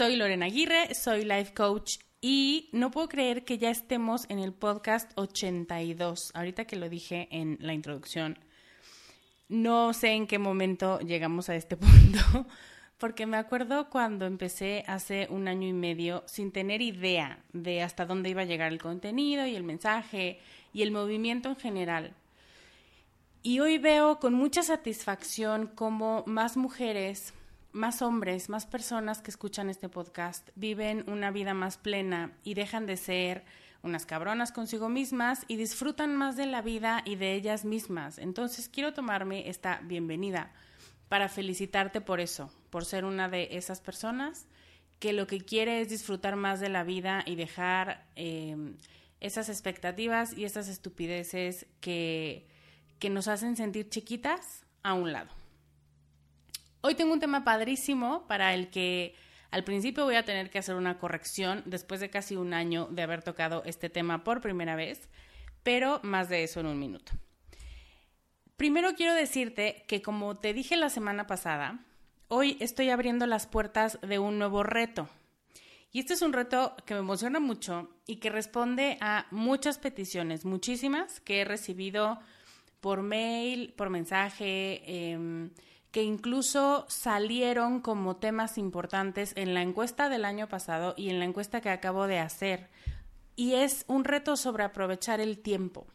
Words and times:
Soy 0.00 0.16
Lorena 0.16 0.46
Aguirre, 0.46 0.94
soy 0.94 1.26
life 1.26 1.52
coach 1.52 1.98
y 2.22 2.70
no 2.72 2.90
puedo 2.90 3.06
creer 3.06 3.44
que 3.44 3.58
ya 3.58 3.68
estemos 3.68 4.24
en 4.30 4.38
el 4.38 4.54
podcast 4.54 5.12
82. 5.16 6.30
Ahorita 6.32 6.64
que 6.64 6.76
lo 6.76 6.88
dije 6.88 7.28
en 7.30 7.58
la 7.60 7.74
introducción, 7.74 8.38
no 9.50 9.92
sé 9.92 10.12
en 10.12 10.26
qué 10.26 10.38
momento 10.38 11.00
llegamos 11.00 11.50
a 11.50 11.54
este 11.54 11.76
punto, 11.76 12.46
porque 12.96 13.26
me 13.26 13.36
acuerdo 13.36 13.90
cuando 13.90 14.24
empecé 14.24 14.84
hace 14.86 15.26
un 15.28 15.48
año 15.48 15.68
y 15.68 15.74
medio 15.74 16.24
sin 16.26 16.50
tener 16.50 16.80
idea 16.80 17.44
de 17.52 17.82
hasta 17.82 18.06
dónde 18.06 18.30
iba 18.30 18.40
a 18.40 18.46
llegar 18.46 18.72
el 18.72 18.80
contenido 18.80 19.46
y 19.46 19.54
el 19.54 19.64
mensaje 19.64 20.40
y 20.72 20.80
el 20.80 20.92
movimiento 20.92 21.50
en 21.50 21.56
general. 21.56 22.14
Y 23.42 23.60
hoy 23.60 23.76
veo 23.76 24.18
con 24.18 24.32
mucha 24.32 24.62
satisfacción 24.62 25.66
cómo 25.66 26.24
más 26.26 26.56
mujeres 26.56 27.34
más 27.72 28.02
hombres, 28.02 28.48
más 28.48 28.66
personas 28.66 29.22
que 29.22 29.30
escuchan 29.30 29.70
este 29.70 29.88
podcast 29.88 30.50
viven 30.54 31.04
una 31.08 31.30
vida 31.30 31.54
más 31.54 31.78
plena 31.78 32.32
y 32.42 32.54
dejan 32.54 32.86
de 32.86 32.96
ser 32.96 33.44
unas 33.82 34.06
cabronas 34.06 34.52
consigo 34.52 34.88
mismas 34.88 35.44
y 35.48 35.56
disfrutan 35.56 36.16
más 36.16 36.36
de 36.36 36.46
la 36.46 36.62
vida 36.62 37.02
y 37.04 37.16
de 37.16 37.34
ellas 37.34 37.64
mismas. 37.64 38.18
Entonces 38.18 38.68
quiero 38.68 38.92
tomarme 38.92 39.48
esta 39.48 39.80
bienvenida 39.84 40.52
para 41.08 41.28
felicitarte 41.28 42.00
por 42.00 42.20
eso, 42.20 42.52
por 42.70 42.84
ser 42.84 43.04
una 43.04 43.28
de 43.28 43.48
esas 43.52 43.80
personas 43.80 44.46
que 44.98 45.12
lo 45.12 45.26
que 45.26 45.40
quiere 45.40 45.80
es 45.80 45.88
disfrutar 45.88 46.36
más 46.36 46.60
de 46.60 46.68
la 46.68 46.84
vida 46.84 47.22
y 47.26 47.34
dejar 47.34 48.06
em, 48.16 48.76
esas 49.18 49.48
expectativas 49.48 50.36
y 50.36 50.44
esas 50.44 50.68
estupideces 50.68 51.66
que, 51.80 52.46
que 52.98 53.08
nos 53.08 53.28
hacen 53.28 53.56
sentir 53.56 53.88
chiquitas 53.88 54.66
a 54.82 54.92
un 54.92 55.12
lado. 55.12 55.39
Hoy 56.82 56.94
tengo 56.94 57.12
un 57.12 57.20
tema 57.20 57.44
padrísimo 57.44 58.26
para 58.26 58.54
el 58.54 58.70
que 58.70 59.14
al 59.50 59.64
principio 59.64 60.04
voy 60.04 60.14
a 60.14 60.24
tener 60.24 60.48
que 60.48 60.58
hacer 60.58 60.76
una 60.76 60.96
corrección 60.96 61.62
después 61.66 62.00
de 62.00 62.08
casi 62.08 62.36
un 62.36 62.54
año 62.54 62.88
de 62.90 63.02
haber 63.02 63.22
tocado 63.22 63.62
este 63.66 63.90
tema 63.90 64.24
por 64.24 64.40
primera 64.40 64.76
vez, 64.76 65.10
pero 65.62 66.00
más 66.02 66.30
de 66.30 66.42
eso 66.42 66.60
en 66.60 66.66
un 66.66 66.78
minuto. 66.78 67.12
Primero 68.56 68.94
quiero 68.94 69.12
decirte 69.12 69.84
que 69.88 70.00
como 70.00 70.36
te 70.36 70.54
dije 70.54 70.78
la 70.78 70.88
semana 70.88 71.26
pasada, 71.26 71.84
hoy 72.28 72.56
estoy 72.60 72.88
abriendo 72.88 73.26
las 73.26 73.46
puertas 73.46 73.98
de 74.00 74.18
un 74.18 74.38
nuevo 74.38 74.62
reto. 74.62 75.06
Y 75.92 75.98
este 75.98 76.14
es 76.14 76.22
un 76.22 76.32
reto 76.32 76.76
que 76.86 76.94
me 76.94 77.00
emociona 77.00 77.40
mucho 77.40 77.90
y 78.06 78.16
que 78.16 78.30
responde 78.30 78.96
a 79.02 79.26
muchas 79.30 79.76
peticiones, 79.76 80.46
muchísimas, 80.46 81.20
que 81.20 81.40
he 81.40 81.44
recibido 81.44 82.20
por 82.80 83.02
mail, 83.02 83.74
por 83.76 83.90
mensaje, 83.90 84.82
eh, 84.86 85.50
que 85.90 86.02
incluso 86.02 86.86
salieron 86.88 87.80
como 87.80 88.16
temas 88.16 88.58
importantes 88.58 89.32
en 89.36 89.54
la 89.54 89.62
encuesta 89.62 90.08
del 90.08 90.24
año 90.24 90.48
pasado 90.48 90.94
y 90.96 91.10
en 91.10 91.18
la 91.18 91.24
encuesta 91.24 91.60
que 91.60 91.70
acabo 91.70 92.06
de 92.06 92.18
hacer. 92.18 92.68
Y 93.34 93.54
es 93.54 93.84
un 93.88 94.04
reto 94.04 94.36
sobre 94.36 94.64
aprovechar 94.64 95.20
el 95.20 95.38
tiempo, 95.38 95.86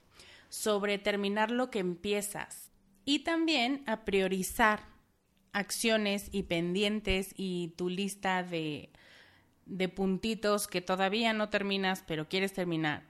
sobre 0.49 0.97
terminar 0.97 1.51
lo 1.51 1.69
que 1.69 1.79
empiezas 1.79 2.71
y 3.05 3.19
también 3.19 3.83
a 3.85 4.03
priorizar 4.03 4.81
acciones 5.53 6.27
y 6.31 6.43
pendientes 6.43 7.33
y 7.37 7.69
tu 7.77 7.89
lista 7.89 8.43
de, 8.43 8.89
de 9.65 9.87
puntitos 9.87 10.67
que 10.67 10.81
todavía 10.81 11.31
no 11.31 11.49
terminas 11.49 12.03
pero 12.05 12.27
quieres 12.27 12.51
terminar. 12.51 13.03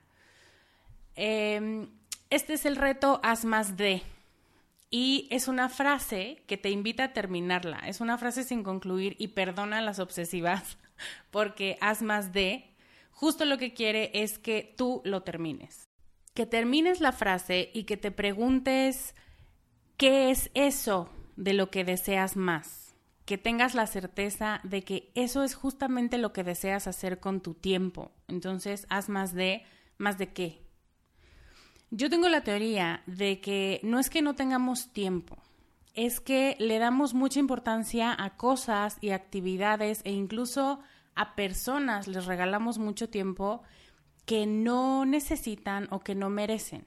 Em, 1.15 1.89
este 2.29 2.53
es 2.53 2.65
el 2.65 2.75
reto 2.75 3.19
Haz 3.23 3.45
más 3.45 3.77
de 3.77 4.03
y 4.97 5.27
es 5.29 5.49
una 5.49 5.67
frase 5.67 6.41
que 6.47 6.55
te 6.55 6.69
invita 6.69 7.03
a 7.03 7.11
terminarla. 7.11 7.79
Es 7.79 7.99
una 7.99 8.17
frase 8.17 8.45
sin 8.45 8.63
concluir 8.63 9.17
y 9.19 9.27
perdona 9.27 9.81
las 9.81 9.99
obsesivas 9.99 10.77
porque 11.31 11.77
haz 11.81 12.01
más 12.01 12.31
de. 12.31 12.73
Justo 13.11 13.43
lo 13.43 13.57
que 13.57 13.73
quiere 13.73 14.09
es 14.13 14.39
que 14.39 14.73
tú 14.77 15.01
lo 15.03 15.21
termines. 15.23 15.89
que 16.33 16.45
termines 16.45 17.01
la 17.01 17.11
frase 17.11 17.71
y 17.73 17.83
que 17.83 17.97
te 17.97 18.09
preguntes 18.09 19.15
qué 19.97 20.31
es 20.31 20.49
eso 20.53 21.09
de 21.35 21.51
lo 21.51 21.69
que 21.69 21.83
deseas 21.83 22.37
más. 22.37 22.95
Que 23.25 23.37
tengas 23.37 23.75
la 23.75 23.87
certeza 23.87 24.61
de 24.63 24.81
que 24.83 25.11
eso 25.13 25.43
es 25.43 25.55
justamente 25.55 26.17
lo 26.17 26.31
que 26.31 26.45
deseas 26.45 26.87
hacer 26.87 27.19
con 27.19 27.41
tu 27.41 27.53
tiempo. 27.53 28.13
Entonces, 28.29 28.87
haz 28.89 29.09
más 29.09 29.33
de, 29.33 29.63
más 29.97 30.17
de 30.17 30.31
qué. 30.31 30.64
Yo 31.97 32.09
tengo 32.09 32.27
la 32.27 32.41
teoría 32.41 33.03
de 33.05 33.39
que 33.39 33.79
no 33.81 33.99
es 33.99 34.09
que 34.09 34.21
no 34.21 34.35
tengamos 34.35 34.91
tiempo, 34.91 35.37
es 35.93 36.19
que 36.19 36.57
le 36.59 36.77
damos 36.77 37.13
mucha 37.13 37.39
importancia 37.39 38.13
a 38.21 38.35
cosas 38.35 38.97
y 38.99 39.11
actividades 39.11 40.01
e 40.03 40.11
incluso 40.11 40.81
a 41.15 41.35
personas 41.35 42.09
les 42.09 42.25
regalamos 42.25 42.79
mucho 42.79 43.07
tiempo 43.07 43.63
que 44.25 44.45
no 44.45 45.05
necesitan 45.05 45.87
o 45.89 46.01
que 46.01 46.15
no 46.15 46.29
merecen. 46.29 46.85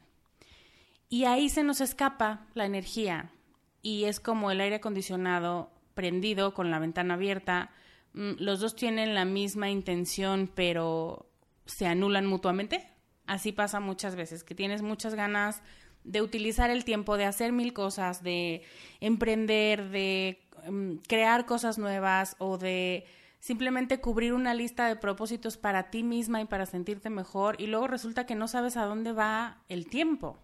Y 1.09 1.25
ahí 1.25 1.49
se 1.49 1.63
nos 1.63 1.81
escapa 1.81 2.47
la 2.53 2.67
energía 2.67 3.33
y 3.81 4.05
es 4.05 4.21
como 4.21 4.51
el 4.51 4.61
aire 4.61 4.77
acondicionado 4.77 5.71
prendido 5.95 6.53
con 6.53 6.71
la 6.71 6.81
ventana 6.81 7.15
abierta. 7.15 7.71
Mm, 8.13 8.33
los 8.41 8.61
dos 8.61 8.77
tienen 8.77 9.15
la 9.15 9.25
misma 9.25 9.71
intención 9.71 10.51
pero 10.55 11.31
se 11.65 11.87
anulan 11.87 12.27
mutuamente. 12.27 12.98
Así 13.29 13.53
pasa 13.53 13.79
muchas 13.79 14.17
veces, 14.17 14.43
que 14.43 14.55
tienes 14.55 14.81
muchas 14.81 15.15
ganas 15.15 15.61
de 16.03 16.23
utilizar 16.23 16.71
el 16.71 16.87
tiempo, 16.87 17.19
de 17.19 17.27
hacer 17.27 17.53
mil 17.53 17.75
cosas, 17.75 18.23
de 18.23 18.63
emprender, 19.01 19.91
de 19.91 20.41
mm, 20.67 20.95
crear 21.07 21.45
cosas 21.45 21.77
nuevas 21.77 22.37
o 22.39 22.57
de 22.57 23.05
simplemente 23.39 24.01
cubrir 24.01 24.33
una 24.33 24.55
lista 24.55 24.89
de 24.89 24.97
propósitos 24.97 25.59
para 25.59 25.91
ti 25.91 26.03
misma 26.03 26.41
y 26.41 26.47
para 26.47 26.65
sentirte 26.65 27.11
mejor 27.11 27.61
y 27.61 27.67
luego 27.67 27.87
resulta 27.87 28.25
que 28.25 28.35
no 28.35 28.49
sabes 28.49 28.79
a 28.79 28.87
dónde 28.87 29.13
va 29.13 29.59
el 29.69 29.87
tiempo. 29.89 30.39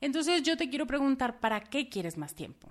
Entonces 0.00 0.42
yo 0.42 0.56
te 0.56 0.68
quiero 0.68 0.88
preguntar, 0.88 1.38
¿para 1.38 1.60
qué 1.60 1.88
quieres 1.88 2.18
más 2.18 2.34
tiempo? 2.34 2.68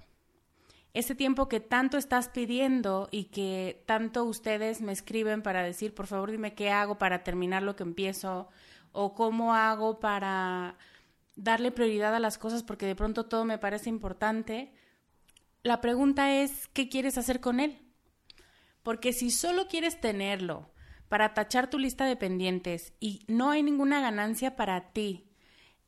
Ese 0.93 1.15
tiempo 1.15 1.47
que 1.47 1.61
tanto 1.61 1.97
estás 1.97 2.27
pidiendo 2.27 3.07
y 3.11 3.25
que 3.25 3.81
tanto 3.85 4.25
ustedes 4.25 4.81
me 4.81 4.91
escriben 4.91 5.41
para 5.41 5.63
decir, 5.63 5.95
por 5.95 6.07
favor 6.07 6.31
dime 6.31 6.53
qué 6.53 6.69
hago 6.69 6.97
para 6.97 7.23
terminar 7.23 7.63
lo 7.63 7.77
que 7.77 7.83
empiezo 7.83 8.49
o 8.95 9.13
cómo 9.13 9.53
hago 9.53 9.99
para 9.99 10.77
darle 11.35 11.71
prioridad 11.71 12.15
a 12.15 12.19
las 12.19 12.37
cosas 12.37 12.63
porque 12.63 12.85
de 12.85 12.95
pronto 12.95 13.25
todo 13.25 13.45
me 13.45 13.57
parece 13.57 13.89
importante. 13.89 14.71
La 15.63 15.81
pregunta 15.81 16.33
es, 16.33 16.67
¿qué 16.69 16.89
quieres 16.89 17.17
hacer 17.17 17.41
con 17.41 17.59
él? 17.59 17.77
Porque 18.83 19.13
si 19.13 19.31
solo 19.31 19.67
quieres 19.67 19.99
tenerlo 19.99 20.69
para 21.09 21.33
tachar 21.33 21.69
tu 21.69 21.77
lista 21.77 22.05
de 22.05 22.15
pendientes 22.15 22.93
y 22.99 23.25
no 23.27 23.51
hay 23.51 23.63
ninguna 23.63 23.99
ganancia 23.99 24.55
para 24.55 24.91
ti 24.93 25.27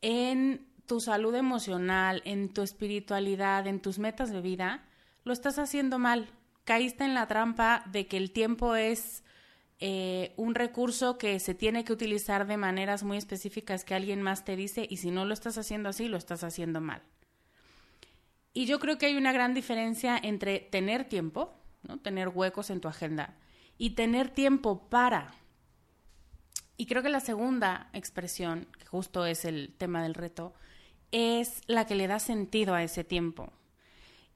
en 0.02 0.68
tu 0.86 1.00
salud 1.00 1.34
emocional, 1.34 2.22
en 2.24 2.52
tu 2.52 2.62
espiritualidad, 2.62 3.66
en 3.66 3.80
tus 3.80 3.98
metas 3.98 4.30
de 4.30 4.40
vida, 4.40 4.84
lo 5.24 5.32
estás 5.32 5.58
haciendo 5.58 5.98
mal. 5.98 6.28
Caíste 6.64 7.04
en 7.04 7.14
la 7.14 7.26
trampa 7.26 7.84
de 7.86 8.06
que 8.06 8.16
el 8.16 8.32
tiempo 8.32 8.74
es 8.74 9.22
eh, 9.80 10.32
un 10.36 10.54
recurso 10.54 11.18
que 11.18 11.38
se 11.38 11.54
tiene 11.54 11.84
que 11.84 11.92
utilizar 11.92 12.46
de 12.46 12.56
maneras 12.56 13.04
muy 13.04 13.16
específicas 13.16 13.84
que 13.84 13.94
alguien 13.94 14.22
más 14.22 14.44
te 14.44 14.56
dice 14.56 14.86
y 14.90 14.96
si 14.96 15.10
no 15.10 15.24
lo 15.24 15.34
estás 15.34 15.56
haciendo 15.56 15.88
así, 15.88 16.08
lo 16.08 16.16
estás 16.16 16.42
haciendo 16.42 16.80
mal. 16.80 17.02
Y 18.52 18.66
yo 18.66 18.80
creo 18.80 18.98
que 18.98 19.06
hay 19.06 19.16
una 19.16 19.32
gran 19.32 19.54
diferencia 19.54 20.18
entre 20.20 20.58
tener 20.58 21.04
tiempo, 21.04 21.54
¿no? 21.84 21.98
Tener 21.98 22.28
huecos 22.28 22.70
en 22.70 22.80
tu 22.80 22.88
agenda 22.88 23.36
y 23.76 23.90
tener 23.90 24.30
tiempo 24.30 24.88
para. 24.88 25.32
Y 26.76 26.86
creo 26.86 27.02
que 27.02 27.08
la 27.08 27.20
segunda 27.20 27.88
expresión, 27.92 28.66
que 28.78 28.86
justo 28.86 29.26
es 29.26 29.44
el 29.44 29.74
tema 29.78 30.02
del 30.02 30.14
reto, 30.14 30.54
es 31.12 31.62
la 31.66 31.86
que 31.86 31.94
le 31.94 32.08
da 32.08 32.18
sentido 32.18 32.74
a 32.74 32.82
ese 32.82 33.04
tiempo. 33.04 33.52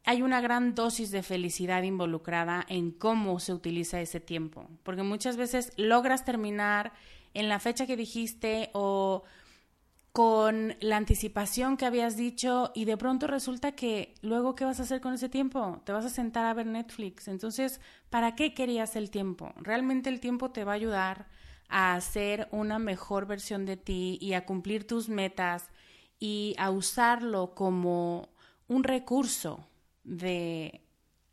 Hay 0.04 0.22
una 0.22 0.40
gran 0.40 0.74
dosis 0.74 1.10
de 1.12 1.22
felicidad 1.22 1.82
involucrada 1.84 2.64
en 2.68 2.90
cómo 2.90 3.38
se 3.38 3.52
utiliza 3.52 4.00
ese 4.00 4.18
tiempo, 4.18 4.68
porque 4.82 5.04
muchas 5.04 5.36
veces 5.36 5.72
logras 5.76 6.24
terminar 6.24 6.92
en 7.34 7.48
la 7.48 7.60
fecha 7.60 7.86
que 7.86 7.96
dijiste 7.96 8.70
o 8.72 9.22
con 10.12 10.76
la 10.80 10.98
anticipación 10.98 11.76
que 11.76 11.86
habías 11.86 12.16
dicho 12.16 12.70
y 12.74 12.84
de 12.84 12.98
pronto 12.98 13.26
resulta 13.26 13.72
que 13.72 14.14
luego 14.20 14.54
¿qué 14.54 14.66
vas 14.66 14.78
a 14.78 14.82
hacer 14.82 15.00
con 15.00 15.14
ese 15.14 15.30
tiempo? 15.30 15.80
Te 15.84 15.92
vas 15.92 16.04
a 16.04 16.10
sentar 16.10 16.44
a 16.44 16.52
ver 16.52 16.66
Netflix. 16.66 17.28
Entonces, 17.28 17.80
¿para 18.10 18.34
qué 18.34 18.52
querías 18.52 18.94
el 18.96 19.10
tiempo? 19.10 19.52
Realmente 19.56 20.10
el 20.10 20.20
tiempo 20.20 20.50
te 20.50 20.64
va 20.64 20.72
a 20.72 20.76
ayudar 20.76 21.28
a 21.68 21.94
hacer 21.94 22.48
una 22.50 22.78
mejor 22.78 23.26
versión 23.26 23.64
de 23.64 23.78
ti 23.78 24.18
y 24.20 24.34
a 24.34 24.44
cumplir 24.44 24.86
tus 24.86 25.08
metas 25.08 25.70
y 26.18 26.54
a 26.58 26.70
usarlo 26.70 27.54
como 27.54 28.28
un 28.68 28.84
recurso 28.84 29.66
de, 30.04 30.82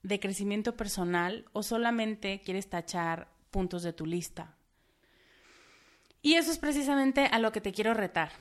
de 0.03 0.19
crecimiento 0.19 0.75
personal 0.75 1.45
o 1.53 1.63
solamente 1.63 2.41
quieres 2.43 2.69
tachar 2.69 3.29
puntos 3.51 3.83
de 3.83 3.93
tu 3.93 4.05
lista. 4.05 4.55
Y 6.21 6.35
eso 6.35 6.51
es 6.51 6.57
precisamente 6.57 7.25
a 7.25 7.39
lo 7.39 7.51
que 7.51 7.61
te 7.61 7.71
quiero 7.71 7.93
retar 7.93 8.31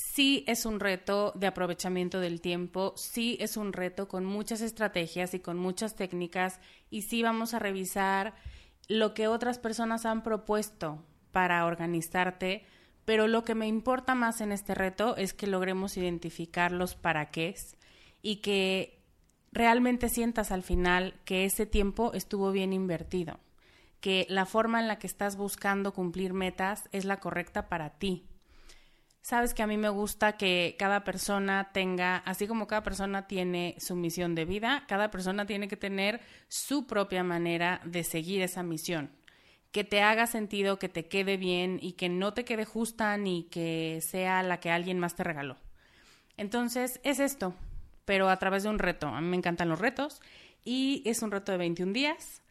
sí 0.00 0.44
es 0.46 0.66
un 0.66 0.80
reto 0.80 1.32
de 1.34 1.46
aprovechamiento 1.46 2.20
del 2.20 2.40
tiempo, 2.40 2.94
sí 2.96 3.36
es 3.40 3.56
un 3.56 3.72
reto 3.72 4.08
con 4.08 4.24
muchas 4.24 4.60
estrategias 4.60 5.34
y 5.34 5.40
con 5.40 5.58
muchas 5.58 5.94
técnicas 5.94 6.60
y 6.90 7.02
sí 7.02 7.22
vamos 7.22 7.54
a 7.54 7.58
revisar 7.58 8.34
lo 8.88 9.14
que 9.14 9.28
otras 9.28 9.58
personas 9.58 10.06
han 10.06 10.22
propuesto 10.22 11.04
para 11.32 11.64
organizarte, 11.66 12.64
pero 13.04 13.28
lo 13.28 13.44
que 13.44 13.54
me 13.54 13.66
importa 13.66 14.14
más 14.14 14.40
en 14.40 14.52
este 14.52 14.74
reto 14.74 15.16
es 15.16 15.32
que 15.32 15.46
logremos 15.46 15.96
identificar 15.96 16.72
los 16.72 16.94
para 16.94 17.30
qué 17.30 17.54
y 18.22 18.36
que 18.36 18.99
realmente 19.52 20.08
sientas 20.08 20.50
al 20.50 20.62
final 20.62 21.14
que 21.24 21.44
ese 21.44 21.66
tiempo 21.66 22.12
estuvo 22.14 22.52
bien 22.52 22.72
invertido, 22.72 23.40
que 24.00 24.26
la 24.28 24.46
forma 24.46 24.80
en 24.80 24.88
la 24.88 24.98
que 24.98 25.06
estás 25.06 25.36
buscando 25.36 25.92
cumplir 25.92 26.32
metas 26.32 26.88
es 26.92 27.04
la 27.04 27.18
correcta 27.18 27.68
para 27.68 27.90
ti, 27.98 28.30
Sabes 29.22 29.52
que 29.52 29.62
a 29.62 29.66
mí 29.66 29.76
me 29.76 29.90
gusta 29.90 30.38
que 30.38 30.76
cada 30.78 31.04
persona 31.04 31.70
tenga, 31.72 32.16
así 32.16 32.46
como 32.46 32.66
cada 32.66 32.82
persona 32.82 33.26
tiene 33.26 33.76
su 33.78 33.94
misión 33.94 34.34
de 34.34 34.46
vida, 34.46 34.84
cada 34.88 35.10
persona 35.10 35.44
tiene 35.44 35.68
que 35.68 35.76
tener 35.76 36.20
su 36.48 36.86
propia 36.86 37.22
manera 37.22 37.82
de 37.84 38.02
seguir 38.02 38.40
esa 38.40 38.62
misión. 38.62 39.10
Que 39.72 39.84
te 39.84 40.02
haga 40.02 40.26
sentido, 40.26 40.78
que 40.78 40.88
te 40.88 41.06
quede 41.06 41.36
bien 41.36 41.78
y 41.82 41.92
que 41.92 42.08
no 42.08 42.32
te 42.32 42.44
quede 42.44 42.64
justa 42.64 43.16
ni 43.18 43.44
que 43.44 44.00
sea 44.00 44.42
la 44.42 44.58
que 44.58 44.70
alguien 44.70 44.98
más 44.98 45.14
te 45.14 45.22
regaló. 45.22 45.58
Entonces, 46.38 46.98
es 47.04 47.20
esto, 47.20 47.54
pero 48.04 48.28
a 48.28 48.38
través 48.38 48.62
de 48.62 48.68
un 48.68 48.78
reto. 48.78 49.08
A 49.08 49.20
mí 49.20 49.28
me 49.28 49.36
encantan 49.36 49.68
los 49.68 49.78
retos 49.78 50.20
y 50.64 51.02
es 51.06 51.22
un 51.22 51.30
reto 51.30 51.52
de 51.52 51.58
21 51.58 51.92
días 51.92 52.42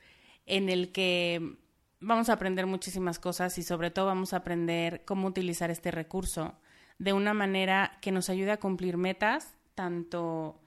en 0.46 0.70
el 0.70 0.92
que 0.92 1.58
vamos 2.00 2.30
a 2.30 2.34
aprender 2.34 2.66
muchísimas 2.66 3.20
cosas 3.20 3.58
y 3.58 3.64
sobre 3.64 3.92
todo 3.92 4.08
vamos 4.08 4.34
a 4.34 4.38
aprender 4.38 5.04
cómo 5.06 5.28
utilizar 5.28 5.70
este 5.70 5.92
recurso 5.92 6.56
de 6.98 7.14
una 7.14 7.34
manera 7.34 7.98
que 8.02 8.12
nos 8.12 8.30
ayude 8.30 8.52
a 8.52 8.58
cumplir 8.58 8.98
metas, 8.98 9.54
tanto 9.76 10.60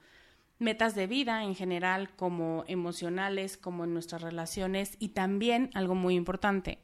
metas 0.59 0.95
de 0.95 1.07
vida 1.07 1.43
en 1.43 1.55
general 1.55 2.09
como 2.15 2.63
emocionales, 2.67 3.57
como 3.57 3.83
en 3.83 3.93
nuestras 3.93 4.21
relaciones 4.21 4.95
y 4.99 5.09
también 5.09 5.69
algo 5.73 5.95
muy 5.95 6.15
importante, 6.15 6.79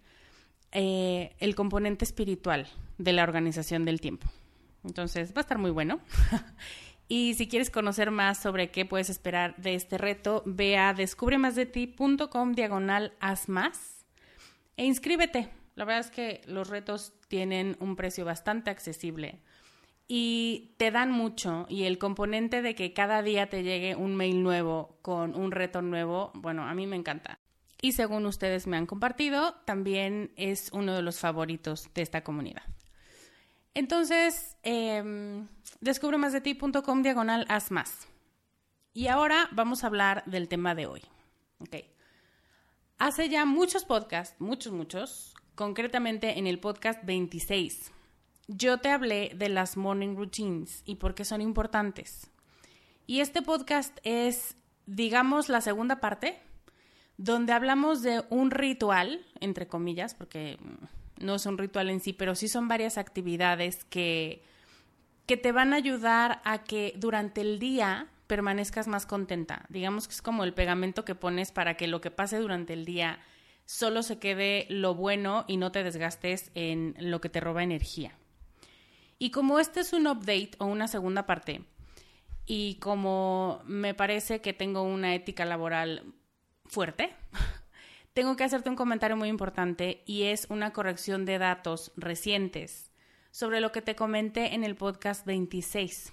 eh, 0.72 1.36
el 1.40 1.56
componente 1.56 2.06
espiritual 2.06 2.68
de 2.98 3.14
la 3.14 3.24
organización 3.24 3.86
del 3.86 4.02
tiempo. 4.02 4.28
Entonces 4.84 5.32
va 5.32 5.38
a 5.38 5.42
estar 5.42 5.58
muy 5.58 5.72
bueno. 5.72 6.00
y 7.12 7.34
si 7.34 7.48
quieres 7.48 7.72
conocer 7.72 8.12
más 8.12 8.40
sobre 8.40 8.70
qué 8.70 8.86
puedes 8.86 9.10
esperar 9.10 9.56
de 9.58 9.74
este 9.74 9.98
reto, 9.98 10.44
ve 10.46 10.78
a 10.78 10.94
descubremasdeti.com 10.94 12.54
diagonal 12.54 13.14
haz 13.20 13.50
más 13.50 14.06
e 14.78 14.86
inscríbete. 14.86 15.50
La 15.76 15.86
verdad 15.86 16.02
es 16.02 16.12
que 16.12 16.42
los 16.46 16.70
retos 16.70 17.14
tienen 17.28 17.76
un 17.80 17.96
precio 17.96 18.26
bastante 18.26 18.70
accesible 18.70 19.42
y 20.08 20.76
te 20.78 20.92
dan 20.92 21.12
mucho 21.12 21.66
y 21.68 21.86
el 21.86 21.98
componente 21.98 22.62
de 22.62 22.76
que 22.76 22.94
cada 22.94 23.24
día 23.24 23.50
te 23.50 23.64
llegue 23.64 23.96
un 23.96 24.16
mail 24.16 24.44
nuevo 24.44 24.98
con 25.02 25.36
un 25.36 25.52
reto 25.52 25.82
nuevo, 25.82 26.32
bueno, 26.36 26.64
a 26.64 26.76
mí 26.76 26.86
me 26.86 26.96
encanta. 26.96 27.40
Y 27.82 27.94
según 27.94 28.28
ustedes 28.28 28.68
me 28.68 28.78
han 28.78 28.86
compartido, 28.86 29.56
también 29.66 30.32
es 30.36 30.70
uno 30.74 30.94
de 30.94 31.02
los 31.02 31.20
favoritos 31.20 31.90
de 31.96 32.04
esta 32.04 32.24
comunidad. 32.24 32.64
Entonces, 33.80 34.58
eh, 34.64 35.48
descubre 35.80 36.18
más 36.18 36.34
de 36.34 36.42
ti.com 36.42 37.02
diagonal 37.02 37.46
haz 37.48 37.72
más. 37.72 38.10
Y 38.94 39.08
ahora 39.08 39.48
vamos 39.54 39.86
a 39.86 39.88
hablar 39.88 40.22
del 40.26 40.50
tema 40.50 40.76
de 40.76 40.86
hoy. 40.86 41.02
Hace 42.98 43.30
ya 43.30 43.46
muchos 43.46 43.86
podcasts, 43.86 44.36
muchos, 44.42 44.74
muchos, 44.74 45.34
concretamente 45.56 46.38
en 46.38 46.46
el 46.46 46.60
podcast 46.60 47.06
26, 47.06 47.94
yo 48.50 48.80
te 48.80 48.90
hablé 48.90 49.32
de 49.34 49.48
las 49.48 49.78
morning 49.78 50.18
routines 50.18 50.84
y 50.84 50.96
por 50.96 51.16
qué 51.16 51.24
son 51.24 51.40
importantes. 51.40 52.30
Y 53.08 53.22
este 53.22 53.42
podcast 53.42 53.98
es, 54.04 54.58
digamos, 54.88 55.48
la 55.48 55.62
segunda 55.62 56.02
parte, 56.02 56.38
donde 57.16 57.54
hablamos 57.54 58.02
de 58.02 58.26
un 58.30 58.52
ritual, 58.52 59.26
entre 59.40 59.70
comillas, 59.70 60.16
porque 60.16 60.58
no 61.20 61.36
es 61.36 61.46
un 61.46 61.58
ritual 61.58 61.90
en 61.90 62.00
sí, 62.00 62.14
pero 62.14 62.36
sí 62.36 62.48
son 62.48 62.68
varias 62.68 62.98
actividades 62.98 63.84
que, 63.86 64.44
que 65.26 65.38
te 65.38 65.52
van 65.52 65.74
a 65.74 65.78
ayudar 65.78 66.42
a 66.44 66.64
que 66.64 66.94
durante 66.98 67.42
el 67.42 67.60
día 67.60 68.08
permanezcas 68.28 68.88
más 68.88 69.06
contenta. 69.06 69.66
Digamos 69.70 70.08
que 70.08 70.14
es 70.14 70.22
como 70.22 70.44
el 70.44 70.54
pegamento 70.54 71.06
que 71.06 71.16
pones 71.16 71.52
para 71.52 71.76
que 71.78 71.88
lo 71.88 72.02
que 72.02 72.12
pase 72.12 72.38
durante 72.38 72.74
el 72.74 72.86
día 72.86 73.20
solo 73.66 74.04
se 74.04 74.20
quede 74.20 74.66
lo 74.70 74.96
bueno 74.96 75.46
y 75.48 75.58
no 75.58 75.72
te 75.72 75.84
desgastes 75.84 76.52
en 76.56 76.96
lo 77.00 77.22
que 77.22 77.30
te 77.30 77.40
roba 77.40 77.64
energía. 77.64 78.18
Y 79.18 79.32
como 79.32 79.60
este 79.60 79.82
es 79.82 79.94
un 79.94 80.08
update 80.08 80.52
o 80.60 80.66
una 80.66 80.88
segunda 80.88 81.26
parte, 81.26 81.66
y 82.46 82.76
como 82.76 83.62
me 83.66 83.94
parece 83.94 84.42
que 84.42 84.54
tengo 84.54 84.82
una 84.82 85.14
ética 85.14 85.46
laboral 85.46 86.16
fuerte, 86.66 87.14
tengo 88.20 88.36
que 88.36 88.44
hacerte 88.44 88.70
un 88.70 88.76
comentario 88.76 89.16
muy 89.16 89.30
importante 89.30 90.04
y 90.06 90.24
es 90.24 90.46
una 90.50 90.74
corrección 90.74 91.24
de 91.24 91.38
datos 91.38 91.94
recientes 91.96 92.92
sobre 93.32 93.62
lo 93.62 93.72
que 93.72 93.82
te 93.82 93.96
comenté 93.96 94.56
en 94.56 94.66
el 94.66 94.76
podcast 94.76 95.26
26. 95.26 96.12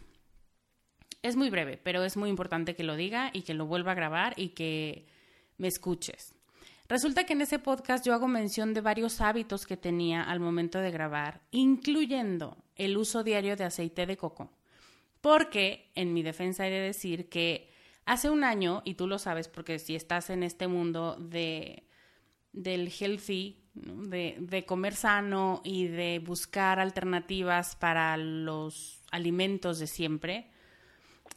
Es 1.22 1.34
muy 1.34 1.50
breve, 1.50 1.80
pero 1.82 2.04
es 2.04 2.16
muy 2.16 2.30
importante 2.30 2.76
que 2.76 2.84
lo 2.84 2.94
diga 2.94 3.30
y 3.32 3.42
que 3.42 3.54
lo 3.54 3.66
vuelva 3.66 3.90
a 3.90 3.96
grabar 3.96 4.34
y 4.36 4.50
que 4.50 5.08
me 5.58 5.66
escuches. 5.66 6.36
Resulta 6.88 7.24
que 7.24 7.32
en 7.32 7.40
ese 7.40 7.58
podcast 7.58 8.06
yo 8.06 8.14
hago 8.14 8.28
mención 8.28 8.72
de 8.72 8.82
varios 8.82 9.20
hábitos 9.20 9.66
que 9.66 9.76
tenía 9.76 10.22
al 10.22 10.38
momento 10.38 10.78
de 10.78 10.92
grabar, 10.92 11.40
incluyendo 11.50 12.56
el 12.76 12.96
uso 12.98 13.24
diario 13.24 13.56
de 13.56 13.64
aceite 13.64 14.06
de 14.06 14.16
coco. 14.16 14.52
Porque, 15.20 15.90
en 15.96 16.14
mi 16.14 16.22
defensa, 16.22 16.68
he 16.68 16.70
de 16.70 16.82
decir 16.82 17.28
que 17.28 17.68
hace 18.04 18.30
un 18.30 18.44
año, 18.44 18.82
y 18.84 18.94
tú 18.94 19.08
lo 19.08 19.18
sabes 19.18 19.48
porque 19.48 19.80
si 19.80 19.96
estás 19.96 20.30
en 20.30 20.44
este 20.44 20.68
mundo 20.68 21.16
de, 21.18 21.85
del 22.56 22.90
healthy, 22.90 23.56
de, 23.74 24.64
comer 24.66 24.94
sano 24.94 25.60
y 25.62 25.86
de 25.86 26.18
buscar 26.18 26.80
alternativas 26.80 27.76
para 27.76 28.16
los 28.16 29.02
alimentos 29.12 29.78
de 29.78 29.86
siempre, 29.86 30.50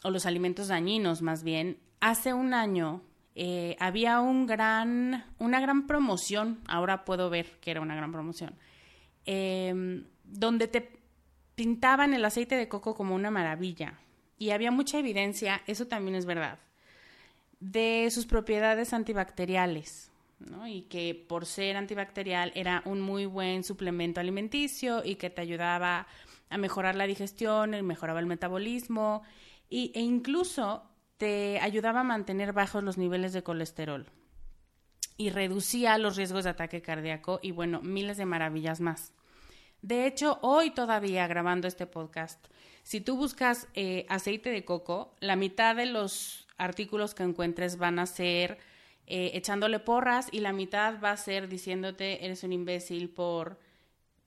o 0.03 0.09
los 0.09 0.25
alimentos 0.25 0.69
dañinos 0.69 1.21
más 1.21 1.43
bien, 1.43 1.77
hace 1.99 2.33
un 2.33 2.53
año 2.53 3.01
eh, 3.35 3.75
había 3.79 4.21
un 4.21 4.47
gran, 4.47 5.25
una 5.37 5.59
gran 5.59 5.85
promoción, 5.85 6.61
ahora 6.67 7.03
puedo 7.03 7.29
ver 7.29 7.59
que 7.59 7.71
era 7.71 7.81
una 7.81 7.95
gran 7.95 8.11
promoción, 8.11 8.55
em, 9.25 10.05
donde 10.23 10.67
te 10.67 10.99
pintaban 11.55 12.13
el 12.13 12.23
aceite 12.23 12.55
de 12.55 12.69
coco 12.69 12.95
como 12.95 13.13
una 13.13 13.29
maravilla 13.29 13.99
y 14.37 14.51
había 14.51 14.71
mucha 14.71 14.99
evidencia, 14.99 15.61
eso 15.67 15.87
también 15.87 16.15
es 16.15 16.25
verdad, 16.25 16.59
de 17.59 18.07
sus 18.11 18.25
propiedades 18.25 18.93
antibacteriales. 18.93 20.08
Y 20.67 20.83
que 20.83 21.15
por 21.15 21.45
ser 21.45 21.75
antibacterial 21.75 22.51
era 22.55 22.81
un 22.85 23.01
muy 23.01 23.25
buen 23.25 23.63
suplemento 23.63 24.19
alimenticio 24.19 25.03
y 25.03 25.15
que 25.15 25.29
te 25.29 25.41
ayudaba 25.41 26.07
a 26.49 26.57
mejorar 26.57 26.95
la 26.95 27.07
digestión, 27.07 27.71
mejoraba 27.85 28.19
el 28.19 28.25
metabolismo 28.25 29.23
y, 29.69 29.91
e 29.93 30.01
incluso 30.01 30.83
te 31.17 31.59
ayudaba 31.59 32.01
a 32.01 32.03
mantener 32.03 32.53
bajos 32.53 32.83
los 32.83 32.97
niveles 32.97 33.33
de 33.33 33.43
colesterol 33.43 34.07
y 35.17 35.31
reducía 35.31 35.97
los 35.97 36.15
riesgos 36.15 36.45
de 36.45 36.51
ataque 36.51 36.81
cardíaco 36.81 37.39
y 37.41 37.51
bueno, 37.51 37.81
miles 37.81 38.17
de 38.17 38.25
maravillas 38.25 38.79
más. 38.79 39.13
De 39.81 40.07
hecho, 40.07 40.39
hoy 40.41 40.71
todavía 40.71 41.27
grabando 41.27 41.67
este 41.67 41.85
podcast, 41.85 42.47
si 42.83 43.01
tú 43.01 43.17
buscas 43.17 43.67
eh, 43.73 44.05
aceite 44.09 44.49
de 44.49 44.65
coco, 44.65 45.13
la 45.19 45.35
mitad 45.35 45.75
de 45.75 45.85
los 45.85 46.47
artículos 46.57 47.13
que 47.13 47.23
encuentres 47.23 47.77
van 47.77 47.99
a 47.99 48.05
ser 48.05 48.57
eh, 49.11 49.31
echándole 49.33 49.79
porras 49.79 50.29
y 50.31 50.39
la 50.39 50.53
mitad 50.53 51.01
va 51.03 51.09
a 51.09 51.17
ser 51.17 51.49
diciéndote 51.49 52.23
eres 52.25 52.43
un 52.43 52.53
imbécil 52.53 53.09
por 53.09 53.59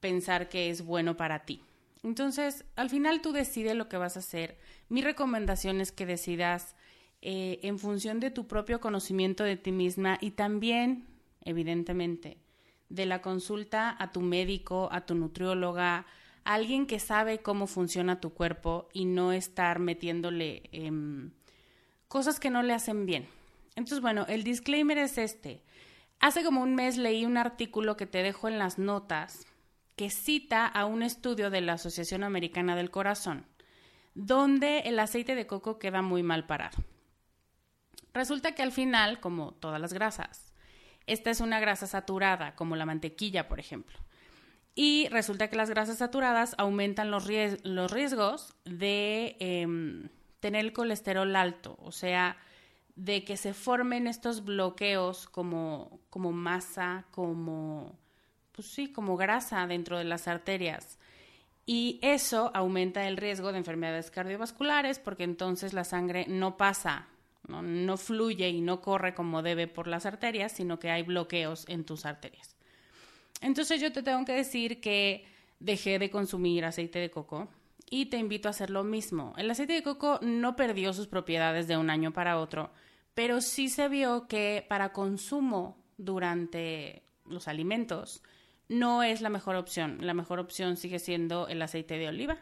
pensar 0.00 0.48
que 0.48 0.70
es 0.70 0.84
bueno 0.84 1.16
para 1.16 1.44
ti. 1.44 1.62
Entonces, 2.02 2.64
al 2.74 2.90
final 2.90 3.22
tú 3.22 3.30
decides 3.30 3.76
lo 3.76 3.88
que 3.88 3.96
vas 3.96 4.16
a 4.16 4.20
hacer. 4.20 4.58
Mi 4.88 5.00
recomendación 5.00 5.80
es 5.80 5.92
que 5.92 6.04
decidas 6.04 6.74
eh, 7.20 7.60
en 7.62 7.78
función 7.78 8.18
de 8.18 8.32
tu 8.32 8.48
propio 8.48 8.80
conocimiento 8.80 9.44
de 9.44 9.56
ti 9.56 9.70
misma 9.70 10.18
y 10.20 10.32
también, 10.32 11.06
evidentemente, 11.44 12.38
de 12.88 13.06
la 13.06 13.22
consulta 13.22 13.96
a 13.96 14.10
tu 14.10 14.20
médico, 14.20 14.88
a 14.90 15.06
tu 15.06 15.14
nutrióloga, 15.14 16.06
a 16.44 16.54
alguien 16.54 16.88
que 16.88 16.98
sabe 16.98 17.38
cómo 17.38 17.68
funciona 17.68 18.20
tu 18.20 18.34
cuerpo 18.34 18.88
y 18.92 19.04
no 19.04 19.30
estar 19.30 19.78
metiéndole 19.78 20.64
em, 20.72 21.30
cosas 22.08 22.40
que 22.40 22.50
no 22.50 22.64
le 22.64 22.72
hacen 22.72 23.06
bien. 23.06 23.28
Entonces, 23.74 24.00
bueno, 24.00 24.26
el 24.28 24.44
disclaimer 24.44 24.98
es 24.98 25.18
este. 25.18 25.62
Hace 26.20 26.44
como 26.44 26.62
un 26.62 26.74
mes 26.74 26.98
leí 26.98 27.24
un 27.24 27.36
artículo 27.36 27.96
que 27.96 28.06
te 28.06 28.22
dejo 28.22 28.48
en 28.48 28.58
las 28.58 28.78
notas 28.78 29.46
que 29.96 30.10
cita 30.10 30.66
a 30.66 30.84
un 30.84 31.02
estudio 31.02 31.50
de 31.50 31.60
la 31.60 31.74
Asociación 31.74 32.24
Americana 32.24 32.76
del 32.76 32.90
Corazón, 32.90 33.46
donde 34.14 34.80
el 34.80 34.98
aceite 34.98 35.34
de 35.34 35.46
coco 35.46 35.78
queda 35.78 36.02
muy 36.02 36.22
mal 36.22 36.46
parado. 36.46 36.78
Resulta 38.14 38.54
que 38.54 38.62
al 38.62 38.72
final, 38.72 39.20
como 39.20 39.52
todas 39.52 39.80
las 39.80 39.92
grasas, 39.92 40.52
esta 41.06 41.30
es 41.30 41.40
una 41.40 41.60
grasa 41.60 41.86
saturada, 41.86 42.54
como 42.54 42.76
la 42.76 42.86
mantequilla, 42.86 43.48
por 43.48 43.58
ejemplo. 43.58 43.98
Y 44.74 45.08
resulta 45.08 45.48
que 45.48 45.56
las 45.56 45.70
grasas 45.70 45.98
saturadas 45.98 46.54
aumentan 46.56 47.10
los, 47.10 47.26
riesgos 47.26 48.54
de 48.64 49.36
em, 49.40 50.08
tener 50.40 50.64
el 50.64 50.72
colesterol 50.72 51.34
alto, 51.36 51.76
o 51.80 51.92
sea, 51.92 52.38
de 52.96 53.24
que 53.24 53.36
se 53.36 53.54
formen 53.54 54.06
estos 54.06 54.44
bloqueos 54.44 55.26
como, 55.28 56.00
como 56.10 56.32
masa, 56.32 57.06
como, 57.10 57.98
pues 58.52 58.68
sí, 58.68 58.92
como 58.92 59.16
grasa 59.16 59.66
dentro 59.66 59.98
de 59.98 60.04
las 60.04 60.28
arterias. 60.28 60.98
Y 61.64 62.00
eso 62.02 62.50
aumenta 62.54 63.06
el 63.06 63.16
riesgo 63.16 63.52
de 63.52 63.58
enfermedades 63.58 64.10
cardiovasculares 64.10 64.98
porque 64.98 65.24
entonces 65.24 65.72
la 65.72 65.84
sangre 65.84 66.26
no 66.28 66.56
pasa 66.56 67.08
¿no? 67.48 67.96
fluye 67.96 68.48
y 68.48 68.60
no 68.60 68.80
corre 68.80 69.14
como 69.14 69.42
debe 69.42 69.68
por 69.68 69.86
las 69.86 70.06
arterias, 70.06 70.52
sino 70.52 70.78
que 70.78 70.90
hay 70.90 71.02
bloqueos 71.02 71.64
en 71.68 71.84
tus 71.84 72.04
arterias. 72.04 72.56
Entonces 73.40 73.80
yo 73.80 73.92
te 73.92 74.02
tengo 74.02 74.24
que 74.24 74.32
decir 74.32 74.80
que 74.80 75.24
dejé 75.58 75.98
de 75.98 76.10
consumir 76.10 76.64
aceite 76.64 76.98
de 76.98 77.10
coco 77.10 77.48
y 77.92 78.06
te 78.06 78.16
invito 78.16 78.48
a 78.48 78.52
hacer 78.52 78.70
lo 78.70 78.84
mismo. 78.84 79.34
El 79.36 79.50
aceite 79.50 79.74
de 79.74 79.82
coco 79.82 80.18
no 80.22 80.56
perdió 80.56 80.94
sus 80.94 81.08
propiedades 81.08 81.68
de 81.68 81.76
un 81.76 81.90
año 81.90 82.10
para 82.14 82.38
otro, 82.38 82.70
pero 83.12 83.42
sí 83.42 83.68
se 83.68 83.86
vio 83.90 84.26
que 84.28 84.64
para 84.66 84.94
consumo 84.94 85.76
durante 85.98 87.02
los 87.26 87.48
alimentos 87.48 88.22
no 88.66 89.02
es 89.02 89.20
la 89.20 89.28
mejor 89.28 89.56
opción. 89.56 89.98
La 90.00 90.14
mejor 90.14 90.38
opción 90.38 90.78
sigue 90.78 90.98
siendo 90.98 91.48
el 91.48 91.60
aceite 91.60 91.98
de 91.98 92.08
oliva. 92.08 92.38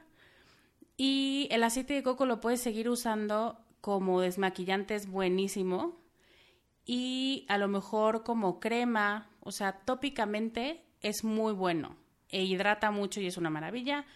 Y 0.96 1.48
el 1.50 1.64
aceite 1.64 1.94
de 1.94 2.04
coco 2.04 2.26
lo 2.26 2.40
puedes 2.40 2.60
seguir 2.60 2.88
usando 2.88 3.58
como 3.80 4.20
desmaquillante 4.20 4.94
es 4.94 5.10
buenísimo 5.10 5.98
y 6.86 7.44
a 7.48 7.58
lo 7.58 7.66
mejor 7.66 8.22
como 8.22 8.60
crema, 8.60 9.28
o 9.40 9.50
sea, 9.50 9.80
tópicamente 9.80 10.84
es 11.00 11.24
muy 11.24 11.52
bueno 11.52 11.96
e 12.28 12.44
hidrata 12.44 12.92
mucho 12.92 13.20
y 13.20 13.26
es 13.26 13.36
una 13.36 13.50
maravilla, 13.50 14.06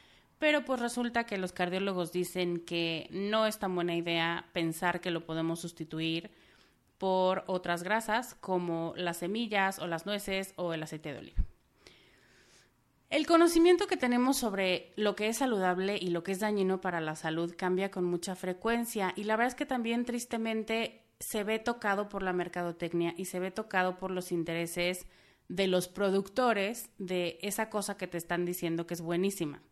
pero 0.44 0.62
pues 0.62 0.78
resulta 0.78 1.24
que 1.24 1.38
los 1.38 1.52
cardiólogos 1.52 2.12
dicen 2.12 2.58
que 2.58 3.08
no 3.10 3.46
es 3.46 3.58
tan 3.58 3.74
buena 3.74 3.96
idea 3.96 4.50
pensar 4.52 5.00
que 5.00 5.10
lo 5.10 5.24
podemos 5.24 5.60
sustituir 5.60 6.32
por 6.98 7.44
otras 7.46 7.82
grasas 7.82 8.34
como 8.42 8.92
las 8.94 9.16
semillas 9.16 9.78
o 9.78 9.86
las 9.86 10.04
nueces 10.04 10.52
o 10.56 10.74
el 10.74 10.82
aceite 10.82 11.14
de 11.14 11.18
oliva. 11.18 11.42
El 13.08 13.26
conocimiento 13.26 13.86
que 13.86 13.96
tenemos 13.96 14.36
sobre 14.36 14.92
lo 14.96 15.16
que 15.16 15.28
es 15.28 15.38
saludable 15.38 15.96
y 15.98 16.08
lo 16.08 16.22
que 16.22 16.32
es 16.32 16.40
dañino 16.40 16.78
para 16.78 17.00
la 17.00 17.16
salud 17.16 17.54
cambia 17.56 17.90
con 17.90 18.04
mucha 18.04 18.36
frecuencia 18.36 19.14
y 19.16 19.24
la 19.24 19.36
verdad 19.36 19.52
es 19.52 19.54
que 19.54 19.64
también 19.64 20.04
tristemente 20.04 21.06
se 21.20 21.42
ve 21.42 21.58
tocado 21.58 22.10
por 22.10 22.22
la 22.22 22.34
mercadotecnia 22.34 23.14
y 23.16 23.24
se 23.24 23.40
ve 23.40 23.50
tocado 23.50 23.96
por 23.96 24.10
los 24.10 24.30
intereses 24.30 25.06
de 25.48 25.68
los 25.68 25.88
productores 25.88 26.90
de 26.98 27.38
esa 27.40 27.70
cosa 27.70 27.96
que 27.96 28.08
te 28.08 28.18
están 28.18 28.44
diciendo 28.44 28.86
que 28.86 28.92
es 28.92 29.00
buenísima. 29.00 29.62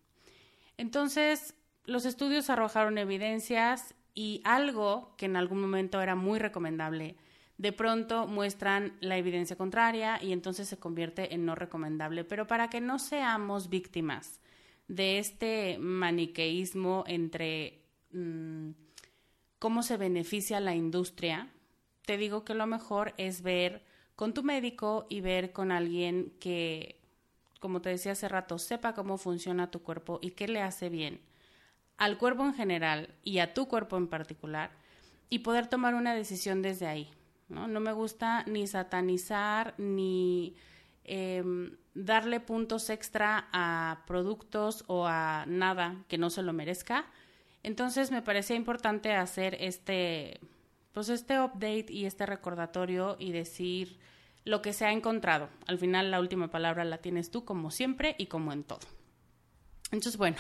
Entonces, 0.77 1.55
los 1.85 2.05
estudios 2.05 2.51
arrojaron 2.51 2.99
evidencias 2.99 3.95
y 4.15 4.41
algo 4.45 5.15
que 5.17 5.27
en 5.27 5.37
algún 5.37 5.61
momento 5.61 6.01
era 6.01 6.15
muy 6.15 6.39
recomendable 6.39 7.17
de 7.63 7.73
pronto 7.73 8.27
muestran 8.27 8.97
la 9.01 9.17
evidencia 9.17 9.57
contraria 9.57 10.19
y 10.21 10.33
entonces 10.33 10.69
se 10.69 10.79
convierte 10.79 11.33
en 11.33 11.45
no 11.45 11.55
recomendable. 11.55 12.25
Pero 12.25 12.49
para 12.49 12.69
que 12.69 12.81
no 12.81 12.99
seamos 12.99 13.69
víctimas 13.69 14.41
de 14.89 15.19
este 15.19 15.79
maniqueísmo 15.79 17.05
entre 17.07 17.85
mm, 18.11 18.71
cómo 19.61 19.85
se 19.85 19.97
beneficia 19.97 20.59
la 20.59 20.75
industria, 20.75 21.53
te 22.05 22.17
digo 22.17 22.45
que 22.45 22.55
lo 22.55 22.67
mejor 22.67 23.15
es 23.17 23.43
ver 23.43 23.85
con 24.17 24.35
tu 24.35 24.43
médico 24.43 25.07
y 25.09 25.21
ver 25.21 25.53
con 25.53 25.71
alguien 25.71 26.33
que, 26.41 27.02
como 27.63 27.81
te 27.81 27.89
decía 27.89 28.13
hace 28.13 28.29
rato, 28.29 28.59
sepa 28.59 28.93
cómo 28.93 29.17
funciona 29.17 29.71
tu 29.71 29.83
cuerpo 29.83 30.19
y 30.21 30.33
qué 30.33 30.49
le 30.49 30.61
hace 30.61 30.91
bien 30.91 31.23
al 31.97 32.19
cuerpo 32.19 32.45
en 32.45 32.53
general 32.53 33.15
y 33.23 33.39
a 33.39 33.55
tu 33.55 33.69
cuerpo 33.69 33.97
en 33.97 34.09
particular 34.09 34.73
y 35.31 35.39
poder 35.39 35.69
tomar 35.69 35.95
una 35.95 36.15
decisión 36.15 36.61
desde 36.61 36.89
ahí. 36.89 37.09
¿no? 37.49 37.69
me 37.69 37.93
gusta 37.93 38.45
ni 38.49 38.67
satanizar 38.67 39.75
ni 39.79 40.57
em, 41.05 41.77
darle 41.95 42.41
puntos 42.41 42.91
extra 42.91 43.49
a 43.53 44.03
productos 44.09 44.83
o 44.89 45.07
a 45.07 45.45
nada 45.47 46.03
que 46.09 46.19
no 46.19 46.29
se 46.29 46.43
lo 46.43 46.53
merezca. 46.53 47.07
Entonces 47.63 48.11
me 48.11 48.21
parecía 48.21 48.57
importante 48.57 49.13
hacer 49.13 49.57
este, 49.61 50.41
pues 50.93 51.09
este 51.09 51.39
update 51.41 51.87
y 51.89 52.07
este 52.07 52.27
recordatorio 52.27 53.17
y 53.21 53.31
decir 53.31 54.01
lo 54.45 54.63
que 54.63 54.73
se 54.73 54.85
ha 54.85 54.93
encontrado. 54.93 55.49
Al 55.67 55.79
final 55.79 56.11
la 56.11 56.21
última 56.21 56.51
palabra 56.51 56.85
la 56.85 56.99
tienes 56.99 57.31
tú 57.31 57.45
como 57.45 57.71
siempre 57.71 58.15
y 58.19 58.27
como 58.27 58.53
en 58.53 58.65
todo. 58.65 58.81
Entonces, 59.91 60.17
bueno, 60.17 60.39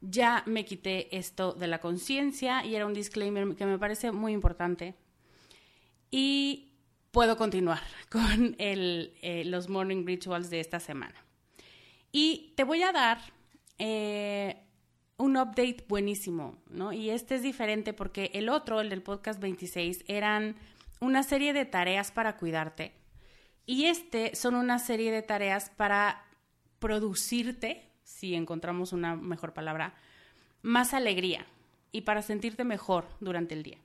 ya 0.00 0.42
me 0.46 0.64
quité 0.64 1.16
esto 1.16 1.52
de 1.52 1.66
la 1.66 1.80
conciencia 1.80 2.64
y 2.64 2.74
era 2.74 2.86
un 2.86 2.94
disclaimer 2.94 3.54
que 3.54 3.66
me 3.66 3.78
parece 3.78 4.12
muy 4.12 4.32
importante. 4.32 4.94
Y 6.10 6.72
puedo 7.10 7.36
continuar 7.36 7.80
con 8.10 8.56
eh, 8.58 9.42
los 9.46 9.68
morning 9.68 10.04
rituals 10.06 10.50
de 10.50 10.60
esta 10.60 10.80
semana. 10.80 11.14
Y 12.12 12.52
te 12.56 12.64
voy 12.64 12.82
a 12.82 12.92
dar 12.92 13.18
eh, 13.78 14.62
un 15.16 15.36
update 15.36 15.84
buenísimo, 15.88 16.56
¿no? 16.68 16.92
Y 16.92 17.10
este 17.10 17.36
es 17.36 17.42
diferente 17.42 17.92
porque 17.92 18.30
el 18.34 18.48
otro, 18.48 18.80
el 18.80 18.90
del 18.90 19.02
podcast 19.02 19.40
26, 19.40 20.04
eran 20.06 20.56
una 21.00 21.22
serie 21.22 21.52
de 21.52 21.64
tareas 21.64 22.12
para 22.12 22.36
cuidarte. 22.36 22.92
Y 23.66 23.86
este 23.86 24.34
son 24.36 24.54
una 24.54 24.78
serie 24.78 25.10
de 25.10 25.22
tareas 25.22 25.70
para 25.70 26.24
producirte, 26.78 27.90
si 28.02 28.34
encontramos 28.34 28.92
una 28.92 29.16
mejor 29.16 29.54
palabra, 29.54 29.94
más 30.62 30.94
alegría 30.94 31.46
y 31.92 32.02
para 32.02 32.22
sentirte 32.22 32.64
mejor 32.64 33.06
durante 33.20 33.54
el 33.54 33.62
día. 33.62 33.78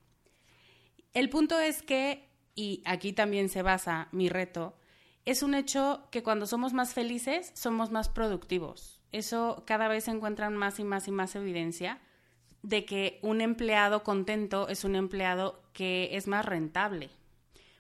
El 1.14 1.30
punto 1.30 1.60
es 1.60 1.82
que, 1.82 2.28
y 2.56 2.82
aquí 2.86 3.14
también 3.14 3.50
se 3.50 3.62
basa 3.62 4.10
mi 4.12 4.30
reto, 4.30 4.76
es 5.26 5.44
un 5.44 5.54
hecho 5.54 6.08
que 6.12 6.24
cuando 6.24 6.46
somos 6.46 6.74
más 6.74 6.94
felices 6.94 7.52
somos 7.54 7.92
más 7.92 8.10
productivos. 8.10 9.00
Eso 9.12 9.64
cada 9.66 9.88
vez 9.88 10.06
se 10.06 10.12
encuentran 10.12 10.56
más 10.56 10.80
y 10.80 10.84
más 10.84 11.08
y 11.08 11.12
más 11.12 11.36
evidencia 11.36 12.00
de 12.62 12.86
que 12.86 13.20
un 13.22 13.42
empleado 13.42 14.04
contento 14.04 14.68
es 14.68 14.84
un 14.84 14.96
empleado 14.96 15.62
que 15.74 16.10
es 16.14 16.28
más 16.28 16.46
rentable, 16.46 17.10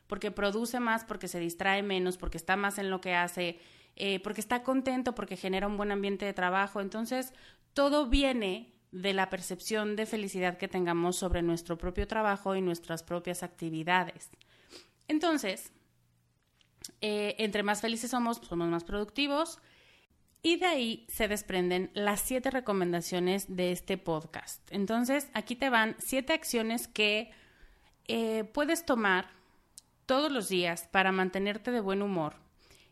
porque 0.10 0.32
produce 0.32 0.80
más, 0.80 1.06
porque 1.06 1.28
se 1.28 1.39
distrae 1.39 1.84
menos, 1.84 2.18
porque 2.18 2.38
está 2.38 2.58
más 2.58 2.80
en 2.80 2.89
lo 2.89 3.00
que 3.00 3.13
hace, 3.13 3.60
eh, 3.96 4.20
porque 4.22 4.42
está 4.42 4.63
contento, 4.63 5.13
porque 5.13 5.38
genera 5.38 5.68
un 5.68 5.78
buen 5.78 5.92
ambiente 5.92 6.25
de 6.25 6.34
trabajo. 6.34 6.82
Entonces, 6.82 7.32
todo 7.75 8.08
viene 8.08 8.74
de 8.92 9.13
la 9.13 9.30
percepción 9.30 9.96
de 9.96 10.08
felicidad 10.08 10.58
que 10.58 10.68
tengamos 10.68 11.16
sobre 11.16 11.44
nuestro 11.44 11.78
propio 11.78 12.08
trabajo 12.08 12.56
y 12.56 12.62
nuestras 12.62 13.04
propias 13.04 13.44
actividades. 13.44 14.32
Entonces, 15.08 15.72
eh, 17.01 17.36
entre 17.38 17.62
más 17.62 17.80
felices 17.80 18.10
somos, 18.10 18.38
somos 18.38 18.68
más 18.68 18.84
productivos. 18.84 19.60
Y 20.42 20.56
de 20.56 20.66
ahí 20.66 21.06
se 21.08 21.28
desprenden 21.28 21.92
las 21.94 22.22
siete 22.22 22.50
recomendaciones 22.50 23.56
de 23.56 23.74
este 23.74 24.00
podcast. 24.00 24.62
Entonces, 24.72 25.28
aquí 25.34 25.56
te 25.56 25.70
van 25.70 25.96
siete 26.00 26.34
acciones 26.34 26.88
que 26.88 27.30
eh, 28.08 28.46
puedes 28.46 28.86
tomar 28.86 29.38
todos 30.10 30.32
los 30.32 30.50
días 30.50 30.89
para 30.92 31.12
mantenerte 31.12 31.70
de 31.70 31.82
buen 31.82 32.01
humor 32.01 32.34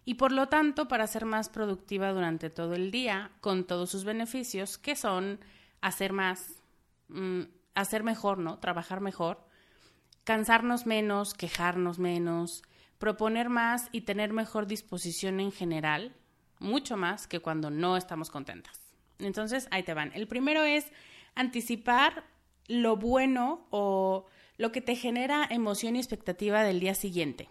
y 0.06 0.14
por 0.14 0.32
lo 0.32 0.50
tanto 0.50 0.88
para 0.88 1.08
ser 1.08 1.26
más 1.26 1.50
productiva 1.50 2.14
durante 2.14 2.52
todo 2.52 2.76
el 2.76 2.92
día 2.92 3.32
con 3.42 3.66
todos 3.66 3.90
sus 3.90 4.04
beneficios 4.04 4.78
que 4.78 4.96
son 4.96 5.40
hacer 5.82 6.14
más, 6.14 6.62
mm, 7.08 7.42
hacer 7.74 8.04
mejor, 8.04 8.38
¿no? 8.38 8.60
Trabajar 8.60 9.02
mejor, 9.02 9.44
cansarnos 10.26 10.86
menos, 10.86 11.34
quejarnos 11.34 11.98
menos, 11.98 12.62
proponer 13.00 13.50
más 13.50 13.90
y 13.92 14.02
tener 14.02 14.32
mejor 14.32 14.68
disposición 14.68 15.40
en 15.40 15.52
general, 15.52 16.16
mucho 16.60 16.98
más 16.98 17.26
que 17.26 17.40
cuando 17.40 17.72
no 17.72 17.98
estamos 17.98 18.30
contentas. 18.30 18.80
Entonces, 19.18 19.68
ahí 19.72 19.82
te 19.82 19.96
van. 19.96 20.12
El 20.14 20.28
primero 20.28 20.62
es 20.62 20.86
anticipar 21.34 22.26
lo 22.68 22.98
bueno 22.98 23.68
o 23.70 24.26
lo 24.58 24.72
que 24.72 24.82
te 24.82 24.96
genera 24.96 25.48
emoción 25.50 25.96
y 25.96 26.00
expectativa 26.00 26.64
del 26.64 26.80
día 26.80 26.96
siguiente. 26.96 27.50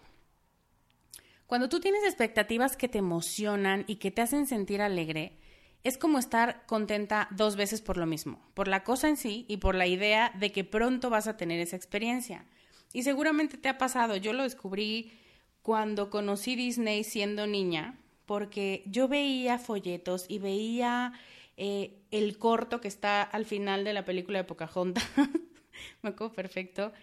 Cuando 1.45 1.69
tú 1.69 1.79
tienes 1.79 2.03
expectativas 2.03 2.75
que 2.75 2.89
te 2.89 2.97
emocionan 2.97 3.85
y 3.87 3.95
que 3.95 4.11
te 4.11 4.21
hacen 4.21 4.47
sentir 4.47 4.81
alegre, 4.81 5.37
es 5.83 5.97
como 5.97 6.19
estar 6.19 6.65
contenta 6.65 7.29
dos 7.31 7.55
veces 7.55 7.81
por 7.81 7.95
lo 7.95 8.05
mismo, 8.05 8.41
por 8.53 8.67
la 8.67 8.83
cosa 8.83 9.07
en 9.07 9.15
sí 9.15 9.45
y 9.47 9.57
por 9.57 9.73
la 9.73 9.87
idea 9.87 10.33
de 10.37 10.51
que 10.51 10.65
pronto 10.65 11.09
vas 11.09 11.27
a 11.27 11.37
tener 11.37 11.61
esa 11.61 11.77
experiencia. 11.77 12.45
Y 12.91 13.03
seguramente 13.03 13.57
te 13.57 13.69
ha 13.69 13.77
pasado, 13.77 14.17
yo 14.17 14.33
lo 14.33 14.43
descubrí 14.43 15.13
cuando 15.61 16.09
conocí 16.09 16.55
Disney 16.55 17.05
siendo 17.05 17.47
niña, 17.47 17.97
porque 18.25 18.83
yo 18.85 19.07
veía 19.07 19.57
folletos 19.59 20.25
y 20.27 20.39
veía 20.39 21.13
eh, 21.57 21.99
el 22.11 22.37
corto 22.37 22.79
que 22.79 22.87
está 22.87 23.21
al 23.21 23.45
final 23.45 23.83
de 23.83 23.93
la 23.93 24.05
película 24.05 24.37
de 24.37 24.43
Pocahontas, 24.45 25.03
me 26.01 26.09
acuerdo 26.09 26.33
perfecto, 26.33 26.93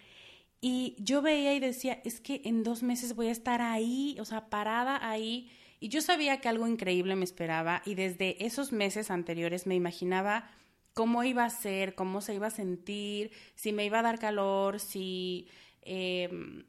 y 0.61 0.95
yo 0.97 1.21
veía 1.21 1.53
y 1.53 1.59
decía, 1.59 2.01
es 2.03 2.19
que 2.19 2.41
en 2.45 2.63
dos 2.63 2.81
meses 2.81 3.15
voy 3.15 3.27
a 3.27 3.31
estar 3.31 3.61
ahí, 3.61 4.17
o 4.19 4.25
sea, 4.25 4.49
parada 4.49 5.07
ahí 5.07 5.51
y 5.79 5.89
yo 5.89 6.01
sabía 6.01 6.39
que 6.41 6.49
algo 6.49 6.67
increíble 6.67 7.15
me 7.15 7.25
esperaba 7.25 7.81
y 7.85 7.95
desde 7.95 8.43
esos 8.45 8.71
meses 8.71 9.11
anteriores 9.11 9.67
me 9.67 9.75
imaginaba 9.75 10.49
cómo 10.93 11.23
iba 11.23 11.43
a 11.43 11.49
ser, 11.49 11.95
cómo 11.95 12.21
se 12.21 12.33
iba 12.33 12.47
a 12.47 12.51
sentir, 12.51 13.31
si 13.55 13.73
me 13.73 13.85
iba 13.85 13.99
a 13.99 14.01
dar 14.01 14.17
calor, 14.17 14.79
si 14.79 15.47
em, 15.81 16.63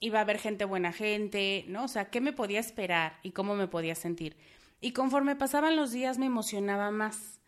iba 0.00 0.18
a 0.18 0.22
haber 0.22 0.38
gente 0.38 0.64
buena 0.64 0.92
gente, 0.92 1.64
¿no? 1.68 1.84
O 1.84 1.88
sea, 1.88 2.10
qué 2.10 2.20
me 2.20 2.32
podía 2.32 2.60
esperar 2.60 3.18
y 3.22 3.30
cómo 3.30 3.54
me 3.54 3.68
podía 3.68 3.94
sentir. 3.94 4.36
Y 4.80 4.92
conforme 4.92 5.36
pasaban 5.36 5.76
los 5.76 5.92
días 5.92 6.18
me 6.18 6.26
emocionaba 6.26 6.90
más. 6.90 7.40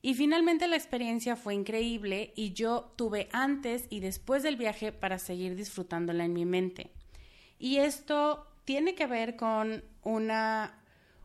Y 0.00 0.14
finalmente 0.14 0.68
la 0.68 0.76
experiencia 0.76 1.34
fue 1.34 1.54
increíble 1.54 2.32
y 2.36 2.52
yo 2.52 2.92
tuve 2.96 3.28
antes 3.32 3.86
y 3.90 4.00
después 4.00 4.42
del 4.42 4.56
viaje 4.56 4.92
para 4.92 5.18
seguir 5.18 5.56
disfrutándola 5.56 6.24
en 6.24 6.32
mi 6.32 6.44
mente. 6.44 6.92
Y 7.58 7.78
esto 7.78 8.46
tiene 8.64 8.94
que 8.94 9.06
ver 9.06 9.36
con 9.36 9.82
una, 10.04 10.78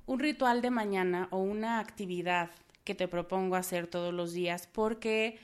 un 0.06 0.19
ritual 0.19 0.62
de 0.62 0.71
mañana 0.71 1.28
o 1.30 1.38
una 1.38 1.80
actividad 1.80 2.49
que 2.84 2.95
te 2.95 3.08
propongo 3.08 3.56
hacer 3.56 3.88
todos 3.88 4.13
los 4.13 4.34
días, 4.34 4.67
porque 4.71 5.38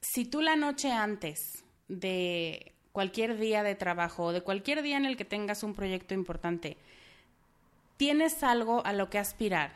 si 0.00 0.24
tú 0.24 0.42
la 0.42 0.56
noche 0.56 0.90
antes 0.90 1.64
de 1.86 2.74
cualquier 2.92 3.38
día 3.38 3.62
de 3.62 3.74
trabajo 3.74 4.24
o 4.24 4.32
de 4.32 4.42
cualquier 4.42 4.82
día 4.82 4.96
en 4.96 5.06
el 5.06 5.16
que 5.16 5.24
tengas 5.24 5.62
un 5.62 5.74
proyecto 5.74 6.14
importante, 6.14 6.76
tienes 7.98 8.42
algo 8.42 8.84
a 8.86 8.94
lo 8.94 9.10
que 9.10 9.18
aspirar, 9.18 9.72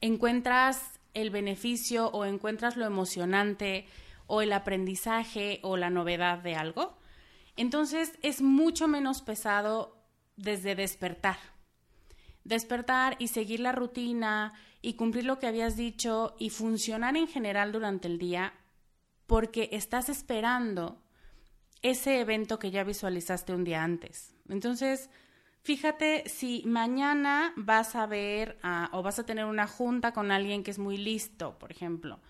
encuentras 0.00 1.00
el 1.14 1.30
beneficio 1.30 2.08
o 2.10 2.24
encuentras 2.24 2.76
lo 2.76 2.84
emocionante 2.84 3.86
o 4.26 4.42
el 4.42 4.52
aprendizaje 4.52 5.58
o 5.62 5.76
la 5.76 5.90
novedad 5.90 6.38
de 6.38 6.54
algo, 6.54 6.96
entonces 7.56 8.12
es 8.22 8.42
mucho 8.42 8.86
menos 8.86 9.22
pesado 9.22 9.96
desde 10.36 10.74
despertar. 10.74 11.38
Despertar 12.44 13.16
y 13.18 13.28
seguir 13.28 13.60
la 13.60 13.72
rutina 13.72 14.52
y 14.82 14.94
cumplir 14.94 15.24
lo 15.24 15.38
que 15.38 15.46
habías 15.46 15.76
dicho 15.76 16.36
y 16.38 16.50
funcionar 16.50 17.16
en 17.16 17.26
general 17.26 17.72
durante 17.72 18.08
el 18.08 18.18
día 18.18 18.52
porque 19.26 19.70
estás 19.72 20.10
esperando 20.10 21.00
ese 21.80 22.20
evento 22.20 22.58
que 22.58 22.70
ya 22.70 22.84
visualizaste 22.84 23.54
un 23.54 23.64
día 23.64 23.82
antes. 23.82 24.34
Entonces, 24.48 25.08
fíjate 25.64 26.28
si 26.28 26.62
mañana 26.66 27.52
vas 27.56 27.96
a 27.96 28.06
ver 28.06 28.58
o 28.92 29.02
vas 29.02 29.18
a 29.18 29.26
tener 29.26 29.46
una 29.46 29.66
junta 29.66 30.12
con 30.12 30.30
alguien 30.30 30.62
que 30.62 30.70
es 30.70 30.78
muy 30.78 30.98
listo, 30.98 31.58
por 31.58 31.72
ejemplo, 31.72 32.20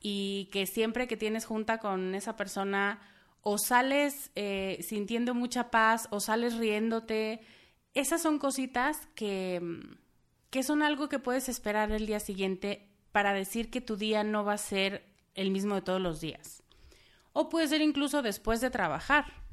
y 0.00 0.50
que 0.52 0.66
siempre 0.66 1.06
que 1.06 1.16
tienes 1.16 1.46
junta 1.46 1.78
con 1.78 2.14
esa 2.14 2.36
persona 2.36 3.00
o 3.40 3.56
sales 3.56 4.32
eh, 4.34 4.78
sintiendo 4.82 5.32
mucha 5.32 5.70
paz 5.70 6.08
o 6.10 6.18
sales 6.18 6.56
riéndote. 6.56 7.40
Esas 7.94 8.20
son 8.20 8.38
cositas 8.38 9.08
que, 9.14 9.62
que 10.50 10.64
son 10.64 10.82
algo 10.82 11.08
que 11.08 11.20
puedes 11.20 11.48
esperar 11.48 11.92
el 11.92 12.06
día 12.06 12.18
siguiente 12.18 12.88
para 13.12 13.32
decir 13.32 13.70
que 13.70 13.80
tu 13.80 13.96
día 13.96 14.24
no 14.24 14.44
va 14.44 14.54
a 14.54 14.58
ser 14.58 15.06
el 15.34 15.52
mismo 15.52 15.76
de 15.76 15.82
todos 15.82 16.00
los 16.00 16.20
días. 16.20 16.64
O 17.32 17.48
puede 17.48 17.68
ser 17.68 17.80
incluso 17.80 18.22
después 18.22 18.60
de 18.60 18.70
trabajar. 18.70 19.45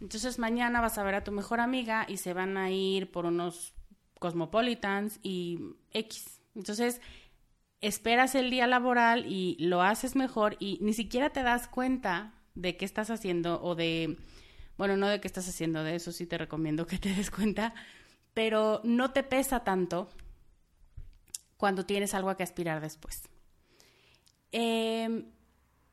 Entonces 0.00 0.38
mañana 0.38 0.80
vas 0.80 0.98
a 0.98 1.02
ver 1.02 1.14
a 1.14 1.24
tu 1.24 1.32
mejor 1.32 1.60
amiga 1.60 2.06
y 2.08 2.18
se 2.18 2.32
van 2.32 2.56
a 2.56 2.70
ir 2.70 3.10
por 3.10 3.26
unos 3.26 3.74
cosmopolitans 4.18 5.18
y 5.22 5.58
X. 5.92 6.40
Entonces 6.54 7.00
esperas 7.80 8.34
el 8.34 8.50
día 8.50 8.66
laboral 8.66 9.26
y 9.26 9.56
lo 9.60 9.82
haces 9.82 10.16
mejor 10.16 10.56
y 10.58 10.78
ni 10.80 10.92
siquiera 10.92 11.30
te 11.30 11.42
das 11.42 11.68
cuenta 11.68 12.34
de 12.54 12.76
qué 12.76 12.84
estás 12.84 13.10
haciendo 13.10 13.62
o 13.62 13.74
de, 13.74 14.16
bueno, 14.76 14.96
no 14.96 15.06
de 15.08 15.20
qué 15.20 15.28
estás 15.28 15.48
haciendo, 15.48 15.84
de 15.84 15.94
eso 15.94 16.10
sí 16.12 16.26
te 16.26 16.38
recomiendo 16.38 16.86
que 16.86 16.98
te 16.98 17.14
des 17.14 17.30
cuenta, 17.30 17.74
pero 18.34 18.80
no 18.84 19.12
te 19.12 19.22
pesa 19.22 19.64
tanto 19.64 20.08
cuando 21.56 21.86
tienes 21.86 22.14
algo 22.14 22.30
a 22.30 22.36
que 22.36 22.42
aspirar 22.42 22.80
después. 22.80 23.28
Em, 24.50 25.26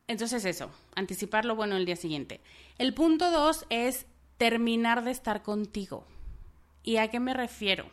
entonces 0.07 0.45
eso, 0.45 0.71
anticipar 0.95 1.45
lo 1.45 1.55
bueno 1.55 1.75
el 1.77 1.85
día 1.85 1.95
siguiente. 1.95 2.41
El 2.77 2.93
punto 2.93 3.31
dos 3.31 3.65
es 3.69 4.05
terminar 4.37 5.03
de 5.03 5.11
estar 5.11 5.43
contigo. 5.43 6.05
¿Y 6.83 6.97
a 6.97 7.09
qué 7.09 7.19
me 7.19 7.33
refiero? 7.33 7.85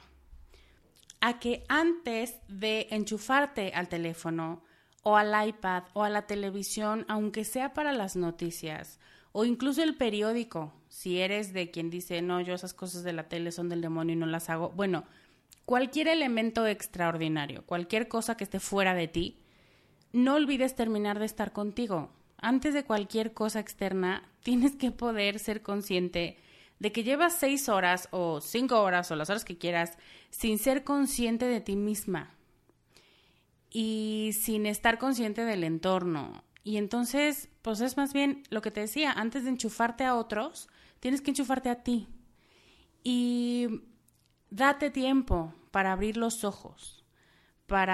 a 1.23 1.39
que 1.39 1.65
antes 1.69 2.35
de 2.49 2.89
enchufarte 2.91 3.73
al 3.75 3.89
teléfono 3.89 4.61
o 5.05 5.17
al 5.17 5.49
iPad 5.49 5.85
o 5.95 6.03
a 6.03 6.11
la 6.11 6.27
televisión, 6.27 7.07
aunque 7.09 7.45
sea 7.45 7.73
para 7.73 7.93
las 7.93 8.17
noticias, 8.17 8.99
o 9.31 9.45
incluso 9.45 9.85
el 9.85 9.97
periódico, 9.97 10.73
si 10.89 11.21
eres 11.21 11.53
de 11.53 11.71
quien 11.71 11.91
dice, 11.91 12.21
no, 12.23 12.41
yo 12.41 12.55
esas 12.55 12.75
cosas 12.75 13.05
de 13.05 13.13
la 13.13 13.29
tele 13.29 13.53
son 13.53 13.69
del 13.69 13.81
demonio 13.81 14.15
y 14.15 14.19
no 14.19 14.27
las 14.27 14.51
hago, 14.51 14.71
bueno, 14.71 15.05
cualquier 15.65 16.09
elemento 16.09 16.67
extraordinario, 16.67 17.65
cualquier 17.67 18.09
cosa 18.09 18.37
que 18.37 18.45
esté 18.45 18.59
fuera 18.59 18.93
de 18.95 19.07
ti, 19.07 19.39
no 20.13 20.35
olvides 20.35 20.75
terminar 20.75 21.21
de 21.21 21.27
estar 21.27 21.53
contigo. 21.53 22.11
Antes 22.43 22.75
de 22.75 22.85
cualquier 22.85 23.33
cosa 23.33 23.61
externa, 23.61 24.29
tienes 24.43 24.75
que 24.75 24.91
poder 24.91 25.39
ser 25.39 25.63
consciente 25.63 26.37
de 26.81 26.91
que 26.91 27.05
llevas 27.05 27.39
seis 27.39 27.69
horas 27.69 28.09
o 28.11 28.41
cinco 28.41 28.83
horas 28.83 29.13
o 29.13 29.17
las 29.17 29.31
horas 29.31 29.45
que 29.45 29.57
quieras 29.57 29.97
sin 30.31 30.59
ser 30.59 30.83
consciente 30.83 31.47
de 31.47 31.61
ti 31.61 31.77
misma 31.77 32.35
y 33.71 34.33
sin 34.35 34.67
estar 34.67 34.99
consciente 34.99 35.45
del 35.45 35.63
entorno. 35.63 36.43
Y 36.65 36.79
entonces, 36.79 37.49
pues 37.63 37.81
es 37.81 37.97
más 37.97 38.13
bien 38.13 38.43
lo 38.51 38.61
que 38.61 38.73
te 38.73 38.81
decía, 38.81 39.13
antes 39.13 39.45
de 39.45 39.51
enchufarte 39.51 40.03
a 40.03 40.17
otros, 40.17 40.69
tienes 40.99 41.23
que 41.23 41.31
enchufarte 41.31 41.71
a 41.71 41.85
ti. 41.85 42.09
Y 43.05 43.83
date 44.51 44.91
tiempo 44.91 45.55
para 45.71 45.93
abrir 45.93 46.17
los 46.17 46.43
ojos. 46.43 47.02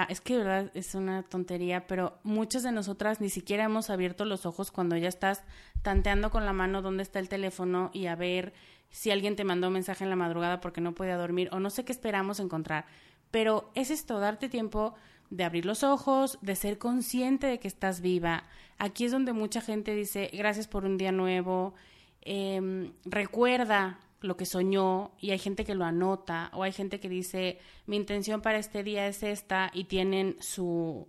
Es 0.09 0.19
que 0.19 0.35
de 0.35 0.43
verdad 0.43 0.71
es 0.73 0.93
una 0.93 1.23
tontería, 1.23 1.87
pero 1.87 2.19
muchas 2.23 2.63
de 2.63 2.71
nosotras 2.73 3.21
ni 3.21 3.29
siquiera 3.29 3.63
hemos 3.63 3.89
abierto 3.89 4.25
los 4.25 4.45
ojos 4.45 4.71
cuando 4.71 4.97
ya 4.97 5.07
estás 5.07 5.41
tanteando 5.83 6.31
con 6.31 6.45
la 6.45 6.51
mano 6.51 6.81
dónde 6.81 7.01
está 7.01 7.19
el 7.19 7.29
teléfono 7.29 7.89
y 7.93 8.07
a 8.07 8.15
ver 8.15 8.51
si 8.89 9.09
alguien 9.09 9.37
te 9.37 9.45
mandó 9.45 9.67
un 9.67 9.73
mensaje 9.73 10.03
en 10.03 10.09
la 10.09 10.17
madrugada 10.17 10.59
porque 10.59 10.81
no 10.81 10.93
podía 10.93 11.15
dormir 11.15 11.47
o 11.53 11.61
no 11.61 11.69
sé 11.69 11.85
qué 11.85 11.93
esperamos 11.93 12.41
encontrar. 12.41 12.87
Pero 13.31 13.71
es 13.73 13.89
esto, 13.89 14.19
darte 14.19 14.49
tiempo 14.49 14.95
de 15.29 15.45
abrir 15.45 15.65
los 15.65 15.83
ojos, 15.83 16.39
de 16.41 16.57
ser 16.57 16.77
consciente 16.77 17.47
de 17.47 17.59
que 17.59 17.69
estás 17.69 18.01
viva. 18.01 18.43
Aquí 18.79 19.05
es 19.05 19.13
donde 19.13 19.31
mucha 19.31 19.61
gente 19.61 19.95
dice 19.95 20.29
gracias 20.33 20.67
por 20.67 20.83
un 20.83 20.97
día 20.97 21.13
nuevo, 21.13 21.73
em, 22.21 22.91
recuerda 23.05 23.97
lo 24.21 24.37
que 24.37 24.45
soñó 24.45 25.11
y 25.19 25.31
hay 25.31 25.39
gente 25.39 25.65
que 25.65 25.75
lo 25.75 25.85
anota 25.85 26.51
o 26.53 26.63
hay 26.63 26.71
gente 26.71 26.99
que 26.99 27.09
dice 27.09 27.59
mi 27.85 27.95
intención 27.95 28.41
para 28.41 28.57
este 28.57 28.83
día 28.83 29.07
es 29.07 29.23
esta 29.23 29.71
y 29.73 29.85
tienen 29.85 30.35
su, 30.39 31.07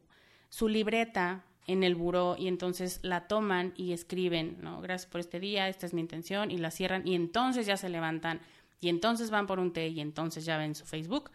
su 0.48 0.68
libreta 0.68 1.44
en 1.66 1.82
el 1.82 1.94
buró 1.94 2.36
y 2.38 2.48
entonces 2.48 3.00
la 3.02 3.28
toman 3.28 3.72
y 3.76 3.92
escriben, 3.92 4.58
¿no? 4.60 4.80
Gracias 4.80 5.10
por 5.10 5.20
este 5.20 5.40
día, 5.40 5.68
esta 5.68 5.86
es 5.86 5.94
mi 5.94 6.00
intención 6.00 6.50
y 6.50 6.58
la 6.58 6.70
cierran 6.70 7.06
y 7.06 7.14
entonces 7.14 7.66
ya 7.66 7.76
se 7.76 7.88
levantan 7.88 8.40
y 8.80 8.88
entonces 8.88 9.30
van 9.30 9.46
por 9.46 9.58
un 9.58 9.72
té 9.72 9.88
y 9.88 10.00
entonces 10.00 10.44
ya 10.44 10.56
ven 10.56 10.74
su 10.74 10.84
Facebook. 10.84 11.30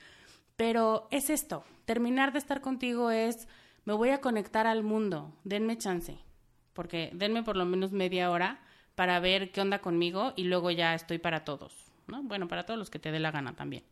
Pero 0.56 1.08
es 1.12 1.30
esto, 1.30 1.64
terminar 1.86 2.32
de 2.32 2.40
estar 2.40 2.62
contigo 2.62 3.12
es, 3.12 3.48
me 3.84 3.94
voy 3.94 4.10
a 4.10 4.22
conectar 4.22 4.68
al 4.68 4.84
mundo, 4.84 5.34
denme 5.44 5.78
chance, 5.78 6.18
porque 6.74 7.12
denme 7.14 7.44
por 7.44 7.56
lo 7.56 7.66
menos 7.66 7.92
media 7.92 8.32
hora 8.32 8.65
para 8.96 9.20
ver 9.20 9.52
qué 9.52 9.62
onda 9.62 9.80
conmigo 9.80 10.34
y 10.36 10.46
luego 10.46 10.72
ya 10.72 10.96
estoy 10.96 11.20
para 11.20 11.44
todos, 11.44 11.92
¿no? 12.08 12.24
Bueno, 12.24 12.48
para 12.48 12.66
todos 12.66 12.80
los 12.80 12.90
que 12.90 13.00
te 13.00 13.12
dé 13.12 13.20
la 13.20 13.32
gana 13.32 13.54
también. 13.56 13.84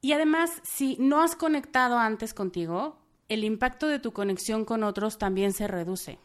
Y 0.00 0.12
además, 0.12 0.60
si 0.62 0.96
no 1.00 1.22
has 1.22 1.34
conectado 1.34 1.98
antes 1.98 2.34
contigo, 2.34 2.98
el 3.28 3.42
impacto 3.42 3.88
de 3.88 3.98
tu 3.98 4.12
conexión 4.12 4.66
con 4.66 4.82
otros 4.82 5.18
también 5.18 5.52
se 5.52 5.66
reduce, 5.66 6.18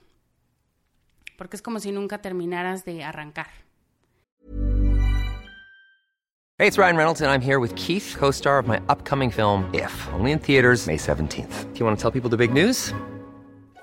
porque 1.38 1.56
es 1.56 1.62
como 1.62 1.80
si 1.80 1.94
nunca 1.94 2.22
terminaras 2.22 2.84
de 2.84 3.04
arrancar. 3.04 3.48
Hey, 6.62 6.68
it's 6.68 6.78
Ryan 6.78 6.98
Reynolds 6.98 7.22
and 7.22 7.32
I'm 7.32 7.40
here 7.40 7.60
with 7.60 7.74
Keith, 7.78 8.18
co-star 8.20 8.60
of 8.60 8.68
my 8.68 8.82
upcoming 8.90 9.32
film 9.32 9.64
If, 9.74 9.94
only 10.14 10.34
in 10.34 10.40
theaters 10.40 10.88
May 10.88 10.98
17th. 10.98 11.74
Do 11.74 11.80
you 11.80 11.86
want 11.86 11.98
to 11.98 12.02
tell 12.02 12.12
people 12.12 12.30
the 12.30 12.36
big 12.36 12.52
news? 12.52 12.94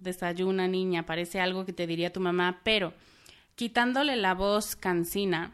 Desayuna 0.00 0.68
niña, 0.68 1.06
parece 1.06 1.40
algo 1.40 1.64
que 1.64 1.72
te 1.72 1.86
diría 1.86 2.12
tu 2.12 2.20
mamá, 2.20 2.60
pero 2.64 2.92
quitándole 3.54 4.16
la 4.16 4.34
voz 4.34 4.76
cansina, 4.76 5.52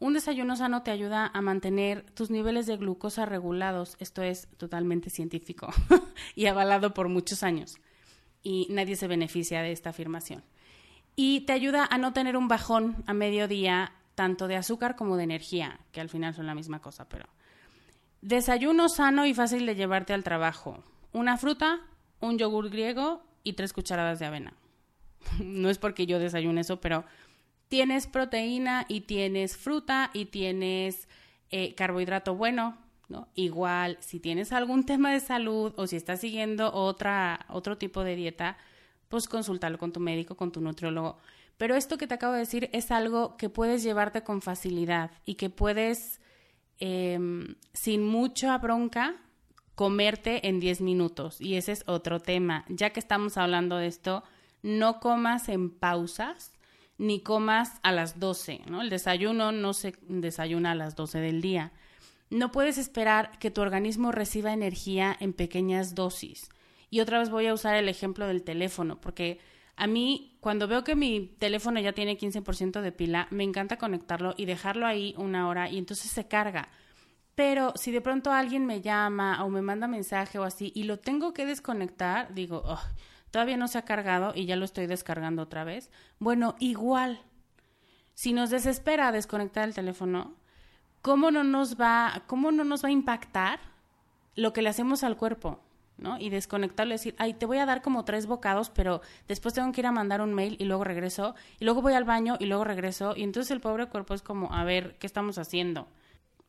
un 0.00 0.14
desayuno 0.14 0.56
sano 0.56 0.82
te 0.82 0.90
ayuda 0.90 1.30
a 1.32 1.42
mantener 1.42 2.06
tus 2.12 2.30
niveles 2.30 2.66
de 2.66 2.78
glucosa 2.78 3.26
regulados. 3.26 3.96
Esto 4.00 4.22
es 4.22 4.48
totalmente 4.56 5.10
científico 5.10 5.68
y 6.34 6.46
avalado 6.46 6.94
por 6.94 7.10
muchos 7.10 7.42
años. 7.42 7.76
Y 8.42 8.66
nadie 8.70 8.96
se 8.96 9.08
beneficia 9.08 9.60
de 9.60 9.72
esta 9.72 9.90
afirmación. 9.90 10.42
Y 11.16 11.40
te 11.42 11.52
ayuda 11.52 11.86
a 11.90 11.98
no 11.98 12.14
tener 12.14 12.38
un 12.38 12.48
bajón 12.48 13.04
a 13.06 13.12
mediodía, 13.12 13.92
tanto 14.14 14.48
de 14.48 14.56
azúcar 14.56 14.96
como 14.96 15.18
de 15.18 15.24
energía, 15.24 15.80
que 15.92 16.00
al 16.00 16.08
final 16.08 16.34
son 16.34 16.46
la 16.46 16.54
misma 16.54 16.80
cosa, 16.80 17.06
pero... 17.06 17.26
Desayuno 18.22 18.88
sano 18.88 19.26
y 19.26 19.34
fácil 19.34 19.66
de 19.66 19.74
llevarte 19.74 20.14
al 20.14 20.24
trabajo. 20.24 20.82
Una 21.12 21.36
fruta, 21.36 21.80
un 22.20 22.38
yogur 22.38 22.70
griego 22.70 23.22
y 23.42 23.54
tres 23.54 23.72
cucharadas 23.72 24.18
de 24.18 24.26
avena. 24.26 24.54
no 25.42 25.70
es 25.70 25.78
porque 25.78 26.06
yo 26.06 26.18
desayune 26.18 26.62
eso, 26.62 26.80
pero 26.80 27.04
tienes 27.68 28.06
proteína 28.06 28.84
y 28.88 29.02
tienes 29.02 29.56
fruta 29.56 30.10
y 30.12 30.26
tienes 30.26 31.08
eh, 31.50 31.74
carbohidrato 31.74 32.34
bueno, 32.34 32.76
¿no? 33.08 33.28
Igual, 33.34 33.98
si 34.00 34.20
tienes 34.20 34.52
algún 34.52 34.84
tema 34.84 35.12
de 35.12 35.20
salud 35.20 35.72
o 35.76 35.86
si 35.86 35.96
estás 35.96 36.20
siguiendo 36.20 36.72
otra, 36.72 37.46
otro 37.48 37.76
tipo 37.76 38.04
de 38.04 38.16
dieta, 38.16 38.56
pues 39.08 39.28
consultarlo 39.28 39.78
con 39.78 39.92
tu 39.92 40.00
médico, 40.00 40.36
con 40.36 40.52
tu 40.52 40.60
nutriólogo. 40.60 41.18
Pero 41.56 41.74
esto 41.74 41.98
que 41.98 42.06
te 42.06 42.14
acabo 42.14 42.32
de 42.32 42.40
decir 42.40 42.70
es 42.72 42.90
algo 42.90 43.36
que 43.36 43.50
puedes 43.50 43.82
llevarte 43.82 44.22
con 44.22 44.40
facilidad 44.40 45.10
y 45.26 45.34
que 45.34 45.50
puedes, 45.50 46.20
em, 46.78 47.56
sin 47.72 48.04
mucha 48.04 48.56
bronca, 48.58 49.16
comerte 49.80 50.46
en 50.46 50.60
10 50.60 50.82
minutos. 50.82 51.40
Y 51.40 51.54
ese 51.54 51.72
es 51.72 51.84
otro 51.86 52.20
tema. 52.20 52.66
Ya 52.68 52.90
que 52.90 53.00
estamos 53.00 53.38
hablando 53.38 53.78
de 53.78 53.86
esto, 53.86 54.22
no 54.62 55.00
comas 55.00 55.48
en 55.48 55.70
pausas 55.70 56.52
ni 56.98 57.20
comas 57.20 57.80
a 57.82 57.90
las 57.90 58.20
12, 58.20 58.60
¿no? 58.66 58.82
El 58.82 58.90
desayuno 58.90 59.52
no 59.52 59.72
se 59.72 59.94
desayuna 60.02 60.72
a 60.72 60.74
las 60.74 60.96
12 60.96 61.20
del 61.20 61.40
día. 61.40 61.72
No 62.28 62.52
puedes 62.52 62.76
esperar 62.76 63.38
que 63.38 63.50
tu 63.50 63.62
organismo 63.62 64.12
reciba 64.12 64.52
energía 64.52 65.16
en 65.18 65.32
pequeñas 65.32 65.94
dosis. 65.94 66.50
Y 66.90 67.00
otra 67.00 67.18
vez 67.18 67.30
voy 67.30 67.46
a 67.46 67.54
usar 67.54 67.74
el 67.76 67.88
ejemplo 67.88 68.26
del 68.26 68.42
teléfono, 68.42 69.00
porque 69.00 69.40
a 69.76 69.86
mí, 69.86 70.36
cuando 70.40 70.68
veo 70.68 70.84
que 70.84 70.94
mi 70.94 71.34
teléfono 71.38 71.80
ya 71.80 71.94
tiene 71.94 72.18
15% 72.18 72.82
de 72.82 72.92
pila, 72.92 73.28
me 73.30 73.44
encanta 73.44 73.78
conectarlo 73.78 74.34
y 74.36 74.44
dejarlo 74.44 74.84
ahí 74.84 75.14
una 75.16 75.48
hora 75.48 75.70
y 75.70 75.78
entonces 75.78 76.10
se 76.10 76.28
carga. 76.28 76.68
Pero 77.40 77.72
si 77.74 77.90
de 77.90 78.02
pronto 78.02 78.32
alguien 78.32 78.66
me 78.66 78.82
llama 78.82 79.42
o 79.42 79.48
me 79.48 79.62
manda 79.62 79.88
mensaje 79.88 80.38
o 80.38 80.44
así 80.44 80.72
y 80.74 80.82
lo 80.82 80.98
tengo 80.98 81.32
que 81.32 81.46
desconectar, 81.46 82.34
digo, 82.34 82.60
oh, 82.66 82.82
todavía 83.30 83.56
no 83.56 83.66
se 83.66 83.78
ha 83.78 83.86
cargado 83.86 84.34
y 84.34 84.44
ya 84.44 84.56
lo 84.56 84.66
estoy 84.66 84.86
descargando 84.86 85.40
otra 85.40 85.64
vez. 85.64 85.90
Bueno, 86.18 86.54
igual, 86.58 87.22
si 88.12 88.34
nos 88.34 88.50
desespera 88.50 89.10
desconectar 89.10 89.66
el 89.66 89.72
teléfono, 89.72 90.34
¿cómo 91.00 91.30
no 91.30 91.42
nos 91.42 91.80
va, 91.80 92.24
cómo 92.26 92.52
no 92.52 92.62
nos 92.62 92.84
va 92.84 92.88
a 92.90 92.92
impactar 92.92 93.58
lo 94.36 94.52
que 94.52 94.60
le 94.60 94.68
hacemos 94.68 95.02
al 95.02 95.16
cuerpo? 95.16 95.60
¿no? 95.96 96.18
Y 96.18 96.28
desconectarlo 96.28 96.92
y 96.92 96.98
decir, 96.98 97.14
ay, 97.16 97.32
te 97.32 97.46
voy 97.46 97.56
a 97.56 97.64
dar 97.64 97.80
como 97.80 98.04
tres 98.04 98.26
bocados, 98.26 98.68
pero 98.68 99.00
después 99.28 99.54
tengo 99.54 99.72
que 99.72 99.80
ir 99.80 99.86
a 99.86 99.92
mandar 99.92 100.20
un 100.20 100.34
mail 100.34 100.56
y 100.58 100.64
luego 100.66 100.84
regreso, 100.84 101.34
y 101.58 101.64
luego 101.64 101.80
voy 101.80 101.94
al 101.94 102.04
baño 102.04 102.36
y 102.38 102.44
luego 102.44 102.64
regreso, 102.64 103.14
y 103.16 103.22
entonces 103.22 103.50
el 103.50 103.62
pobre 103.62 103.86
cuerpo 103.86 104.12
es 104.12 104.20
como, 104.20 104.52
a 104.52 104.62
ver, 104.64 104.98
¿qué 104.98 105.06
estamos 105.06 105.38
haciendo? 105.38 105.88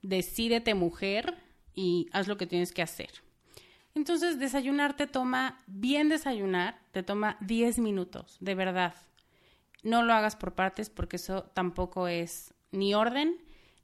Decídete 0.02 0.74
mujer 0.74 1.38
y 1.74 2.08
haz 2.12 2.28
lo 2.28 2.38
que 2.38 2.48
tienes 2.48 2.72
que 2.72 2.82
hacer. 2.82 3.12
Entonces, 3.94 4.40
desayunar 4.40 4.96
te 4.96 5.08
toma, 5.08 5.60
bien 5.68 6.10
desayunar, 6.10 6.80
te 6.92 7.04
toma 7.04 7.38
10 7.42 7.80
minutos, 7.80 8.38
de 8.40 8.56
verdad. 8.56 8.96
No 9.84 10.04
lo 10.04 10.14
hagas 10.14 10.36
por 10.36 10.54
partes 10.54 10.90
porque 10.90 11.18
eso 11.18 11.44
tampoco 11.54 12.08
es 12.08 12.54
ni 12.72 12.94
orden, 12.94 13.38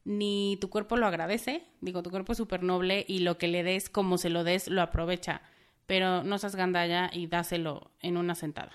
ni 0.06 0.58
tu 0.62 0.70
cuerpo 0.70 0.96
lo 0.96 1.08
agradece. 1.08 1.66
Digo, 1.82 2.04
tu 2.04 2.10
cuerpo 2.10 2.32
es 2.32 2.38
súper 2.38 2.64
noble 2.64 3.06
y 3.08 3.20
lo 3.20 3.38
que 3.38 3.48
le 3.48 3.64
des, 3.64 3.90
como 3.90 4.18
se 4.18 4.30
lo 4.30 4.44
des, 4.44 4.70
lo 4.70 4.82
aprovecha. 4.82 5.42
Pero 5.86 6.24
no 6.24 6.38
seas 6.38 6.56
gandalla 6.56 7.10
y 7.12 7.28
dáselo 7.28 7.92
en 8.02 8.18
una 8.18 8.36
sentada. 8.36 8.72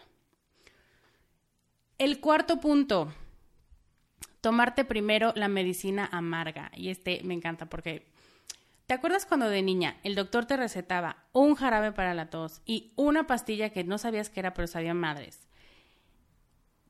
El 1.99 2.21
cuarto 2.21 2.61
punto, 2.61 3.13
tomarte 4.43 4.85
primero 4.85 5.33
la 5.35 5.49
medicina 5.49 6.07
amarga. 6.13 6.71
Y 6.77 6.91
este 6.91 7.23
me 7.25 7.33
encanta 7.33 7.67
porque 7.67 8.05
¿Te 8.87 8.95
acuerdas 8.95 9.25
cuando 9.25 9.49
de 9.49 9.63
niña 9.63 9.97
el 10.03 10.15
doctor 10.15 10.45
te 10.45 10.57
recetaba 10.57 11.17
un 11.33 11.55
jarabe 11.55 11.93
para 11.93 12.13
la 12.13 12.29
tos 12.29 12.61
y 12.67 12.93
una 12.97 13.27
pastilla 13.27 13.71
que 13.71 13.85
no 13.85 13.97
sabías 13.97 14.29
que 14.29 14.41
era, 14.41 14.53
pero 14.53 14.69
sabían 14.69 14.99
madres? 14.99 15.39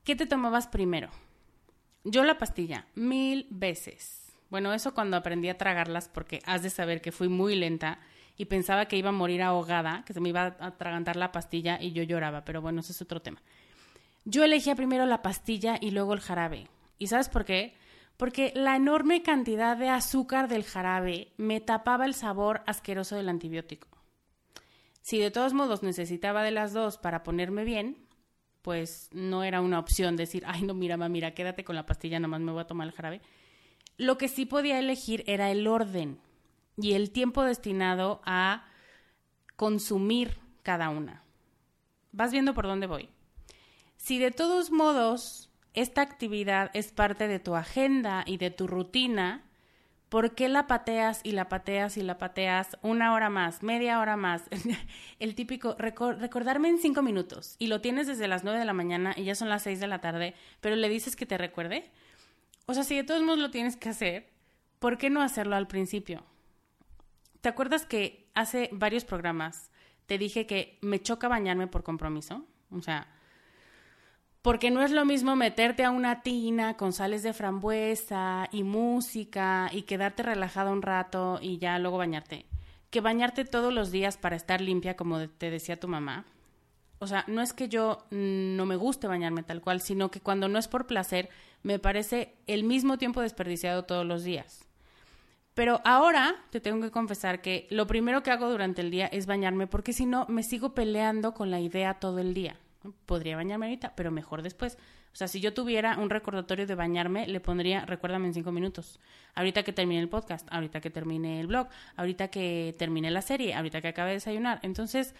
¿Qué 0.03 0.17
te 0.17 0.27
tomabas 0.27 0.67
primero? 0.67 1.11
Yo 2.03 2.25
la 2.25 2.39
pastilla, 2.39 2.87
mil 2.97 3.47
veces. 3.51 4.33
Bueno, 4.51 4.73
eso 4.73 4.95
cuando 4.95 5.17
aprendí 5.17 5.49
a 5.49 5.59
tragarlas 5.59 6.09
porque 6.09 6.43
has 6.45 6.65
de 6.65 6.71
saber 6.71 7.01
que 7.01 7.13
fui 7.13 7.29
muy 7.29 7.55
lenta 7.55 8.01
y 8.37 8.47
pensaba 8.47 8.87
que 8.87 8.97
iba 8.97 9.11
a 9.11 9.13
morir 9.13 9.41
ahogada, 9.41 10.03
que 10.05 10.13
se 10.13 10.21
me 10.21 10.31
iba 10.31 10.57
a 10.59 10.67
atragantar 10.67 11.15
la 11.15 11.31
pastilla 11.31 11.81
y 11.81 11.93
yo 11.93 12.03
lloraba, 12.03 12.45
pero 12.45 12.61
bueno, 12.61 12.81
ese 12.81 12.91
es 12.91 13.03
otro 13.03 13.23
tema. 13.23 13.41
Yo 14.25 14.43
elegía 14.43 14.75
primero 14.75 15.07
la 15.07 15.23
pastilla 15.23 15.79
y 15.81 15.93
luego 15.93 16.15
el 16.15 16.21
jarabe. 16.21 16.67
¿Y 17.03 17.09
sabes 17.09 17.29
por 17.29 17.45
qué? 17.45 17.75
Porque 18.17 18.53
la 18.55 18.77
enorme 18.77 19.25
cantidad 19.25 19.77
de 19.77 19.89
azúcar 19.89 20.47
del 20.47 20.63
jarabe 20.63 21.33
me 21.37 21.61
tapaba 21.61 22.05
el 22.05 22.15
sabor 22.15 22.63
asqueroso 22.65 23.17
del 23.17 23.29
antibiótico. 23.29 23.89
Si 25.01 25.19
de 25.19 25.33
todos 25.33 25.53
modos 25.53 25.83
necesitaba 25.83 26.45
de 26.45 26.53
las 26.53 26.73
dos 26.73 26.99
para 26.99 27.25
ponerme 27.25 27.65
bien, 27.65 28.07
pues 28.63 29.09
no 29.11 29.43
era 29.43 29.61
una 29.61 29.81
opción 29.81 30.15
decir, 30.15 30.45
ay, 30.47 30.63
no, 30.63 30.75
mira, 30.75 30.97
mamá, 30.97 31.09
mira, 31.09 31.35
quédate 31.35 31.65
con 31.65 31.75
la 31.75 31.87
pastilla, 31.87 32.21
nomás 32.21 32.41
me 32.41 32.53
voy 32.53 32.61
a 32.61 32.69
tomar 32.69 32.87
el 32.87 32.95
jarabe. 32.95 33.21
Lo 33.97 34.17
que 34.17 34.29
sí 34.29 34.47
podía 34.47 34.79
elegir 34.79 35.25
era 35.27 35.51
el 35.51 35.67
orden 35.67 36.21
y 36.77 36.93
el 36.93 37.11
tiempo 37.11 37.43
destinado 37.43 38.23
a 38.25 38.65
consumir 39.57 40.39
cada 40.63 40.89
una. 40.89 41.25
¿Vas 42.13 42.31
viendo 42.31 42.55
por 42.55 42.69
dónde 42.69 42.87
voy? 42.87 43.09
Si 43.97 44.21
de 44.21 44.31
todos 44.31 44.71
modos 44.71 45.49
esta 45.75 46.03
actividad 46.03 46.71
es 46.75 46.93
parte 46.93 47.29
de 47.29 47.39
tu 47.39 47.55
agenda 47.55 48.25
y 48.27 48.37
de 48.37 48.51
tu 48.51 48.67
rutina, 48.67 49.43
¿por 50.09 50.35
qué 50.35 50.49
la 50.49 50.67
pateas 50.67 51.21
y 51.25 51.33
la 51.33 51.49
pateas 51.49 51.97
y 51.97 52.03
la 52.03 52.19
pateas 52.19 52.77
una 52.83 53.15
hora 53.15 53.31
más, 53.31 53.63
media 53.63 53.99
hora 54.01 54.17
más? 54.17 54.43
El 55.19 55.35
típico 55.35 55.75
recordarme 55.79 56.69
en 56.69 56.79
cinco 56.79 57.03
minutos 57.03 57.57
y 57.59 57.69
lo 57.69 57.81
tienes 57.81 58.07
desde 58.07 58.29
las 58.29 58.45
nueve 58.45 58.59
de 58.59 58.67
la 58.67 58.75
mañana 58.75 59.15
y 59.17 59.25
ya 59.25 59.35
son 59.35 59.49
las 59.49 59.63
seis 59.63 59.81
de 59.81 59.87
la 59.87 60.01
tarde, 60.01 60.35
pero 60.61 60.77
le 60.77 60.89
dices 60.89 61.17
que 61.17 61.27
te 61.27 61.39
recuerde. 61.39 61.91
O 62.67 62.75
sea, 62.75 62.85
si 62.85 62.95
de 62.95 63.05
todos 63.05 63.23
modos 63.23 63.39
lo 63.39 63.51
tienes 63.51 63.77
que 63.77 63.89
hacer, 63.89 64.29
¿por 64.79 64.99
qué 64.99 65.09
no 65.09 65.23
hacerlo 65.23 65.57
al 65.57 65.67
principio? 65.67 66.25
¿Te 67.41 67.49
acuerdas 67.49 67.87
que 67.87 68.29
hace 68.35 68.69
varios 68.73 69.05
programas 69.05 69.71
te 70.07 70.19
dije 70.19 70.47
que 70.47 70.79
me 70.83 71.01
choca 71.01 71.29
bañarme 71.29 71.67
por 71.67 71.83
compromiso? 71.83 72.47
O 72.71 72.83
sea, 72.83 73.09
porque 74.43 74.73
no 74.73 74.83
es 74.83 74.91
lo 74.91 75.05
mismo 75.05 75.37
meterte 75.37 75.85
a 75.85 75.93
una 75.93 76.23
tina 76.23 76.77
con 76.77 76.93
sales 76.93 77.23
de 77.23 77.33
frambuesa 77.33 78.49
y 78.51 78.65
música 78.65 79.71
y 79.73 79.83
quedarte 79.83 80.25
relajada 80.25 80.73
un 80.73 80.83
rato 80.83 81.39
y 81.41 81.59
ya 81.59 81.79
luego 81.79 81.99
bañarte, 81.99 82.47
que 82.91 83.01
bañarte 83.01 83.45
todos 83.45 83.73
los 83.73 83.93
días 83.93 84.17
para 84.17 84.35
estar 84.35 84.61
limpia, 84.61 84.97
como 84.97 85.29
te 85.29 85.51
decía 85.51 85.79
tu 85.79 85.87
mamá. 85.87 86.27
O 86.99 87.07
sea, 87.07 87.25
no 87.29 87.41
es 87.41 87.53
que 87.53 87.69
yo 87.69 88.05
no 88.11 88.67
me 88.67 88.77
guste 88.77 89.07
bañarme 89.07 89.43
tal 89.43 89.61
cual, 89.61 89.81
sino 89.81 90.11
que 90.11 90.21
cuando 90.21 90.49
no 90.49 90.59
es 90.59 90.69
por 90.69 90.87
placer, 90.87 91.31
me 91.63 91.79
parece 91.79 92.35
el 92.47 92.65
mismo 92.65 92.99
tiempo 92.99 93.21
desperdiciado 93.21 93.85
todos 93.85 94.07
los 94.07 94.25
días. 94.25 94.69
Pero 95.55 95.81
ahora 95.85 96.37
te 96.51 96.61
tengo 96.61 96.81
que 96.81 96.91
confesar 96.91 97.43
que 97.43 97.67
lo 97.71 97.87
primero 97.87 98.23
que 98.23 98.31
hago 98.31 98.51
durante 98.51 98.81
el 98.81 98.91
día 98.91 99.07
es 99.07 99.27
bañarme 99.27 99.67
porque 99.67 99.93
si 99.93 100.07
no 100.07 100.27
me 100.29 100.43
sigo 100.43 100.75
peleando 100.75 101.35
con 101.35 101.51
la 101.51 101.61
idea 101.61 101.95
todo 101.95 102.19
el 102.21 102.35
día. 102.35 102.57
Podría 103.07 103.37
bañarme 103.37 103.67
ahorita, 103.67 103.95
pero 103.95 104.11
mejor 104.11 104.43
después. 104.43 104.79
O 105.13 105.17
sea, 105.17 105.29
si 105.29 105.41
yo 105.41 105.53
tuviera 105.53 105.99
un 105.99 106.09
recordatorio 106.09 106.67
de 106.67 106.75
bañarme, 106.75 107.27
le 107.27 107.41
pondría 107.41 107.85
recuérdame 107.85 108.29
en 108.29 108.35
cinco 108.35 108.51
minutos. 108.51 108.99
Ahorita 109.35 109.63
que 109.63 109.73
termine 109.73 110.01
el 110.01 110.09
podcast, 110.09 110.49
ahorita 110.51 110.81
que 110.81 110.91
termine 110.91 111.41
el 111.41 111.47
blog, 111.47 111.69
ahorita 111.97 112.29
que 112.29 112.75
termine 112.79 113.11
la 113.11 113.21
serie, 113.21 113.55
ahorita 113.55 113.83
que 113.83 113.89
acabe 113.89 114.11
de 114.11 114.17
desayunar. 114.17 114.59
Entonces, 114.63 115.15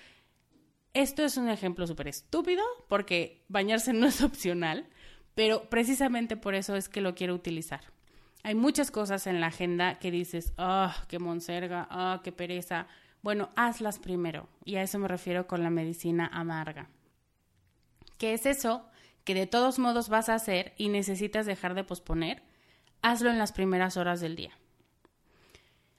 esto 0.95 1.25
es 1.25 1.37
un 1.37 1.49
ejemplo 1.49 1.87
súper 1.87 2.09
estúpido 2.09 2.63
porque 2.89 3.45
bañarse 3.49 3.93
no 3.93 4.07
es 4.07 4.23
opcional, 4.23 4.87
pero 5.35 5.69
precisamente 5.69 6.37
por 6.37 6.55
eso 6.55 6.75
es 6.75 6.89
que 6.89 7.01
lo 7.01 7.15
quiero 7.15 7.35
utilizar. 7.35 7.83
Hay 8.45 8.55
muchas 8.55 8.91
cosas 8.91 9.27
en 9.27 9.41
la 9.41 9.49
agenda 9.49 9.99
que 9.99 10.11
dices, 10.11 10.53
ah, 10.59 10.97
qué 11.09 11.19
monserga, 11.19 11.87
ah, 11.91 12.21
qué 12.25 12.33
pereza. 12.33 12.89
Bueno, 13.23 13.51
hazlas 13.55 13.99
primero. 13.99 14.49
Y 14.65 14.77
a 14.77 14.83
eso 14.83 14.99
me 14.99 15.07
refiero 15.07 15.47
con 15.47 15.63
la 15.63 15.71
medicina 15.71 16.29
amarga. 16.33 16.89
¿Qué 18.23 18.35
es 18.35 18.47
eso? 18.47 18.85
Que 19.25 19.35
de 19.35 19.49
todos 19.49 19.81
modos 19.81 20.09
vas 20.09 20.29
a 20.29 20.37
hacer 20.37 20.75
y 20.77 20.91
necesitas 20.91 21.45
dejar 21.45 21.75
de 21.75 21.83
posponer. 21.83 22.45
Hazlo 23.03 23.31
en 23.31 23.37
las 23.37 23.51
primeras 23.51 23.97
horas 23.97 24.21
del 24.21 24.37
día. 24.37 24.53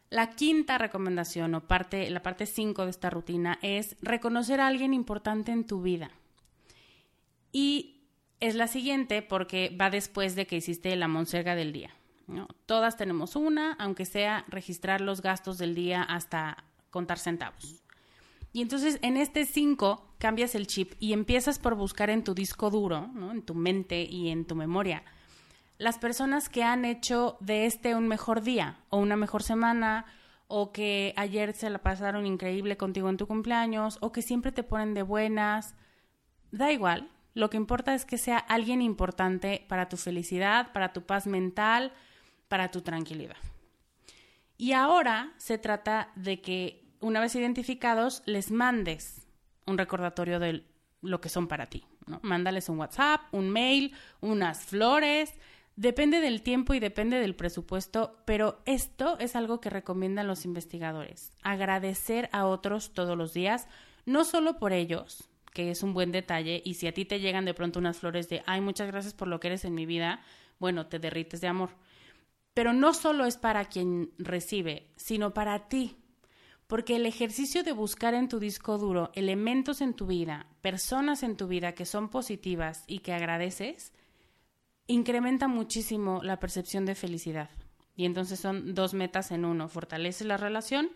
La 0.09 0.29
quinta 0.29 0.77
recomendación 0.77 1.53
o 1.53 1.67
parte, 1.67 2.09
la 2.09 2.23
parte 2.23 2.45
5 2.45 2.85
de 2.85 2.91
esta 2.91 3.09
rutina 3.09 3.59
es 3.61 3.97
reconocer 4.01 4.61
a 4.61 4.67
alguien 4.67 4.93
importante 4.93 5.51
en 5.51 5.67
tu 5.67 5.81
vida. 5.81 6.11
Y 7.51 8.07
es 8.39 8.55
la 8.55 8.67
siguiente 8.67 9.21
porque 9.21 9.75
va 9.77 9.89
después 9.89 10.37
de 10.37 10.47
que 10.47 10.55
hiciste 10.55 10.95
la 10.95 11.09
monserga 11.09 11.55
del 11.55 11.73
día. 11.73 11.93
Todas 12.65 12.95
tenemos 12.95 13.35
una, 13.35 13.73
aunque 13.73 14.05
sea 14.05 14.45
registrar 14.47 15.01
los 15.01 15.21
gastos 15.21 15.57
del 15.57 15.75
día 15.75 16.01
hasta 16.03 16.63
contar 16.89 17.19
centavos. 17.19 17.83
Y 18.53 18.61
entonces 18.61 18.97
en 19.01 19.17
este 19.17 19.43
5 19.45 20.12
cambias 20.23 20.55
el 20.55 20.67
chip 20.67 20.93
y 21.01 21.11
empiezas 21.11 21.59
por 21.59 21.75
buscar 21.75 22.09
en 22.09 22.23
tu 22.23 22.33
disco 22.33 22.69
duro, 22.69 23.11
en 23.29 23.41
tu 23.41 23.55
mente 23.55 24.03
y 24.03 24.29
en 24.29 24.45
tu 24.45 24.55
memoria, 24.55 25.03
las 25.77 25.97
personas 25.97 26.47
que 26.47 26.63
han 26.63 26.85
hecho 26.85 27.35
de 27.41 27.65
este 27.65 27.93
un 27.93 28.07
mejor 28.07 28.41
día 28.41 28.77
o 28.89 28.99
una 28.99 29.17
mejor 29.17 29.43
semana 29.43 30.05
o 30.47 30.71
que 30.71 31.13
ayer 31.17 31.51
se 31.51 31.69
la 31.69 31.79
pasaron 31.79 32.25
increíble 32.25 32.77
contigo 32.77 33.09
en 33.09 33.17
tu 33.17 33.27
cumpleaños 33.27 33.97
o 33.99 34.13
que 34.13 34.21
siempre 34.21 34.53
te 34.53 34.63
ponen 34.63 34.93
de 34.93 35.01
buenas. 35.01 35.75
Da 36.53 36.71
igual, 36.71 37.09
lo 37.33 37.49
que 37.49 37.57
importa 37.57 37.93
es 37.93 38.05
que 38.05 38.17
sea 38.17 38.37
alguien 38.37 38.81
importante 38.81 39.65
para 39.67 39.89
tu 39.89 39.97
felicidad, 39.97 40.71
para 40.71 40.93
tu 40.93 41.01
paz 41.01 41.27
mental, 41.27 41.91
para 42.47 42.71
tu 42.71 42.79
tranquilidad. 42.79 43.35
Y 44.57 44.71
ahora 44.71 45.33
se 45.35 45.57
trata 45.57 46.13
de 46.15 46.39
que, 46.39 46.85
una 47.01 47.19
vez 47.19 47.35
identificados, 47.35 48.23
les 48.25 48.51
mandes 48.51 49.23
un 49.65 49.77
recordatorio 49.77 50.39
de 50.39 50.65
lo 51.01 51.21
que 51.21 51.29
son 51.29 51.47
para 51.47 51.67
ti. 51.67 51.85
¿no? 52.07 52.19
Mándales 52.23 52.69
un 52.69 52.79
WhatsApp, 52.79 53.21
un 53.31 53.49
mail, 53.49 53.93
unas 54.21 54.63
flores. 54.63 55.33
Depende 55.75 56.21
del 56.21 56.41
tiempo 56.41 56.73
y 56.73 56.79
depende 56.79 57.19
del 57.19 57.35
presupuesto, 57.35 58.17
pero 58.25 58.61
esto 58.65 59.17
es 59.19 59.35
algo 59.35 59.59
que 59.59 59.69
recomiendan 59.69 60.27
los 60.27 60.45
investigadores. 60.45 61.31
Agradecer 61.41 62.29
a 62.31 62.45
otros 62.45 62.93
todos 62.93 63.17
los 63.17 63.33
días, 63.33 63.67
no 64.05 64.23
solo 64.23 64.59
por 64.59 64.71
ellos, 64.71 65.29
que 65.51 65.71
es 65.71 65.81
un 65.81 65.93
buen 65.93 66.11
detalle, 66.11 66.61
y 66.63 66.75
si 66.75 66.85
a 66.87 66.93
ti 66.93 67.05
te 67.05 67.19
llegan 67.19 67.45
de 67.45 67.55
pronto 67.55 67.79
unas 67.79 67.97
flores 67.97 68.29
de, 68.29 68.43
ay, 68.45 68.61
muchas 68.61 68.87
gracias 68.87 69.15
por 69.15 69.27
lo 69.27 69.39
que 69.39 69.47
eres 69.47 69.65
en 69.65 69.73
mi 69.73 69.87
vida, 69.87 70.21
bueno, 70.59 70.85
te 70.85 70.99
derrites 70.99 71.41
de 71.41 71.47
amor 71.47 71.71
pero 72.53 72.73
no 72.73 72.93
solo 72.93 73.25
es 73.25 73.37
para 73.37 73.65
quien 73.65 74.11
recibe, 74.17 74.87
sino 74.95 75.33
para 75.33 75.67
ti. 75.67 75.97
Porque 76.67 76.95
el 76.95 77.05
ejercicio 77.05 77.63
de 77.63 77.71
buscar 77.71 78.13
en 78.13 78.29
tu 78.29 78.39
disco 78.39 78.77
duro 78.77 79.11
elementos 79.15 79.81
en 79.81 79.93
tu 79.93 80.07
vida, 80.07 80.47
personas 80.61 81.23
en 81.23 81.37
tu 81.37 81.47
vida 81.47 81.73
que 81.73 81.85
son 81.85 82.09
positivas 82.09 82.83
y 82.87 82.99
que 82.99 83.13
agradeces, 83.13 83.91
incrementa 84.87 85.47
muchísimo 85.47 86.21
la 86.23 86.39
percepción 86.39 86.85
de 86.85 86.95
felicidad. 86.95 87.49
Y 87.95 88.05
entonces 88.05 88.39
son 88.39 88.73
dos 88.73 88.93
metas 88.93 89.31
en 89.31 89.45
uno. 89.45 89.67
Fortaleces 89.67 90.25
la 90.25 90.37
relación 90.37 90.89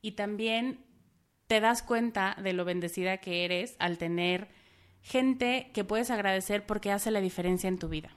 y 0.00 0.12
también 0.12 0.84
te 1.46 1.60
das 1.60 1.82
cuenta 1.82 2.36
de 2.42 2.52
lo 2.52 2.64
bendecida 2.64 3.18
que 3.18 3.44
eres 3.44 3.76
al 3.78 3.98
tener 3.98 4.48
gente 5.02 5.70
que 5.74 5.84
puedes 5.84 6.10
agradecer 6.10 6.64
porque 6.64 6.90
hace 6.90 7.10
la 7.10 7.20
diferencia 7.20 7.68
en 7.68 7.78
tu 7.78 7.88
vida. 7.88 8.10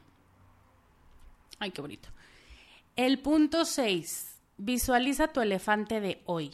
Ay, 1.60 1.72
qué 1.72 1.82
bonito. 1.82 2.10
El 2.96 3.20
punto 3.20 3.66
6. 3.66 4.42
Visualiza 4.58 5.28
tu 5.28 5.42
elefante 5.42 6.00
de 6.00 6.22
hoy. 6.26 6.52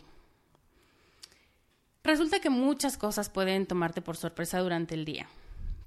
Resulta 2.13 2.39
que 2.39 2.51
muchas 2.51 2.95
cosas 2.95 3.31
pueden 3.31 3.65
tomarte 3.65 3.99
por 3.99 4.17
sorpresa 4.17 4.59
durante 4.59 4.93
el 4.93 5.03
día, 5.03 5.25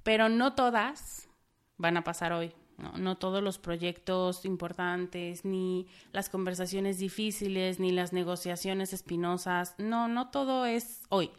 pero 0.03 0.27
no 0.27 0.55
todas 0.55 1.29
van 1.77 1.95
a 1.95 2.03
pasar 2.03 2.33
hoy. 2.33 2.51
No, 2.97 3.17
todos 3.17 3.41
los 3.41 3.59
proyectos 3.59 4.43
importantes, 4.43 5.45
ni 5.45 5.87
las 6.11 6.27
conversaciones 6.27 6.99
difíciles, 6.99 7.79
ni 7.79 7.93
las 7.93 8.11
negociaciones 8.11 8.91
espinosas. 8.91 9.75
No, 9.77 10.09
no 10.09 10.29
todo 10.29 10.65
es 10.65 11.03
hoy. 11.07 11.31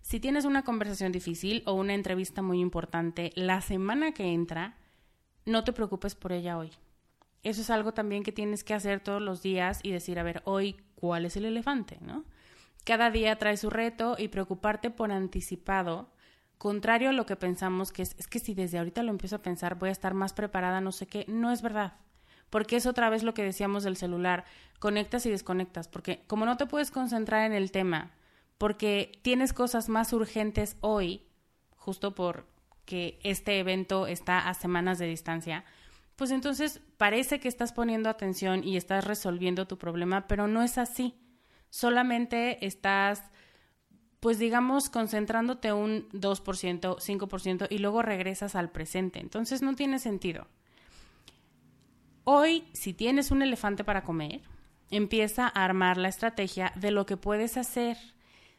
Si 0.00 0.18
tienes 0.18 0.46
una 0.46 0.64
conversación 0.64 1.12
difícil 1.12 1.62
o 1.66 1.74
una 1.74 1.92
entrevista 1.92 2.40
muy 2.40 2.58
importante 2.60 3.32
la 3.34 3.60
semana 3.60 4.12
que 4.12 4.32
entra, 4.32 4.78
no 5.44 5.62
te 5.62 5.74
preocupes 5.74 6.14
por 6.14 6.32
ella 6.32 6.56
hoy 6.56 6.72
eso 7.42 7.62
es 7.62 7.70
algo 7.70 7.92
también 7.92 8.22
que 8.22 8.32
tienes 8.32 8.64
que 8.64 8.74
hacer 8.74 9.00
todos 9.00 9.22
los 9.22 9.42
días 9.42 9.80
y 9.82 9.92
decir, 9.92 10.18
a 10.18 10.22
ver, 10.22 10.42
hoy, 10.44 10.76
¿cuál 10.94 11.24
es 11.24 11.36
el 11.36 11.46
elefante? 11.46 11.98
¿no? 12.02 12.24
Cada 12.84 13.10
día 13.10 13.36
trae 13.36 13.56
su 13.56 13.70
reto 13.70 14.16
y 14.18 14.28
preocuparte 14.28 14.90
por 14.90 15.12
anticipado, 15.12 16.10
contrario 16.58 17.10
a 17.10 17.12
lo 17.12 17.26
que 17.26 17.36
pensamos 17.36 17.92
que 17.92 18.02
es, 18.02 18.14
es 18.18 18.26
que 18.26 18.38
si 18.38 18.54
desde 18.54 18.78
ahorita 18.78 19.02
lo 19.02 19.10
empiezo 19.10 19.36
a 19.36 19.42
pensar 19.42 19.76
voy 19.76 19.90
a 19.90 19.92
estar 19.92 20.14
más 20.14 20.32
preparada, 20.32 20.80
no 20.80 20.92
sé 20.92 21.06
qué, 21.06 21.24
no 21.28 21.50
es 21.52 21.62
verdad. 21.62 21.94
porque 22.50 22.76
es 22.76 22.86
otra 22.86 23.08
vez 23.08 23.22
lo 23.22 23.32
que 23.32 23.44
decíamos 23.44 23.84
del 23.84 23.96
celular, 23.96 24.44
conectas 24.78 25.24
y 25.24 25.30
desconectas, 25.30 25.88
porque 25.88 26.24
como 26.26 26.44
no 26.44 26.56
te 26.56 26.66
puedes 26.66 26.90
concentrar 26.90 27.46
en 27.46 27.52
el 27.52 27.70
tema, 27.70 28.10
porque 28.58 29.12
tienes 29.22 29.52
cosas 29.52 29.88
más 29.88 30.12
urgentes 30.12 30.76
hoy, 30.80 31.22
justo 31.76 32.14
porque 32.14 33.20
este 33.22 33.58
evento 33.58 34.06
está 34.06 34.48
a 34.48 34.54
semanas 34.54 34.98
de 34.98 35.06
distancia, 35.06 35.64
pues 36.16 36.32
entonces 36.32 36.82
parece 36.98 37.40
que 37.40 37.48
estás 37.48 37.72
poniendo 37.72 38.10
atención 38.10 38.62
y 38.64 38.76
estás 38.76 39.04
resolviendo 39.06 39.66
tu 39.66 39.78
problema, 39.78 40.26
pero 40.26 40.48
no 40.48 40.62
es 40.62 40.76
así. 40.76 41.14
Solamente 41.70 42.64
estás, 42.66 43.22
pues 44.20 44.38
digamos, 44.38 44.90
concentrándote 44.90 45.72
un 45.72 46.08
2%, 46.10 46.98
5% 46.98 47.66
y 47.70 47.78
luego 47.78 48.02
regresas 48.02 48.54
al 48.54 48.70
presente. 48.70 49.20
Entonces 49.20 49.62
no 49.62 49.74
tiene 49.74 49.98
sentido. 49.98 50.46
Hoy, 52.24 52.64
si 52.72 52.92
tienes 52.92 53.30
un 53.30 53.42
elefante 53.42 53.82
para 53.82 54.04
comer, 54.04 54.42
empieza 54.90 55.46
a 55.46 55.64
armar 55.64 55.96
la 55.96 56.08
estrategia 56.08 56.72
de 56.76 56.90
lo 56.90 57.06
que 57.06 57.16
puedes 57.16 57.56
hacer, 57.56 57.96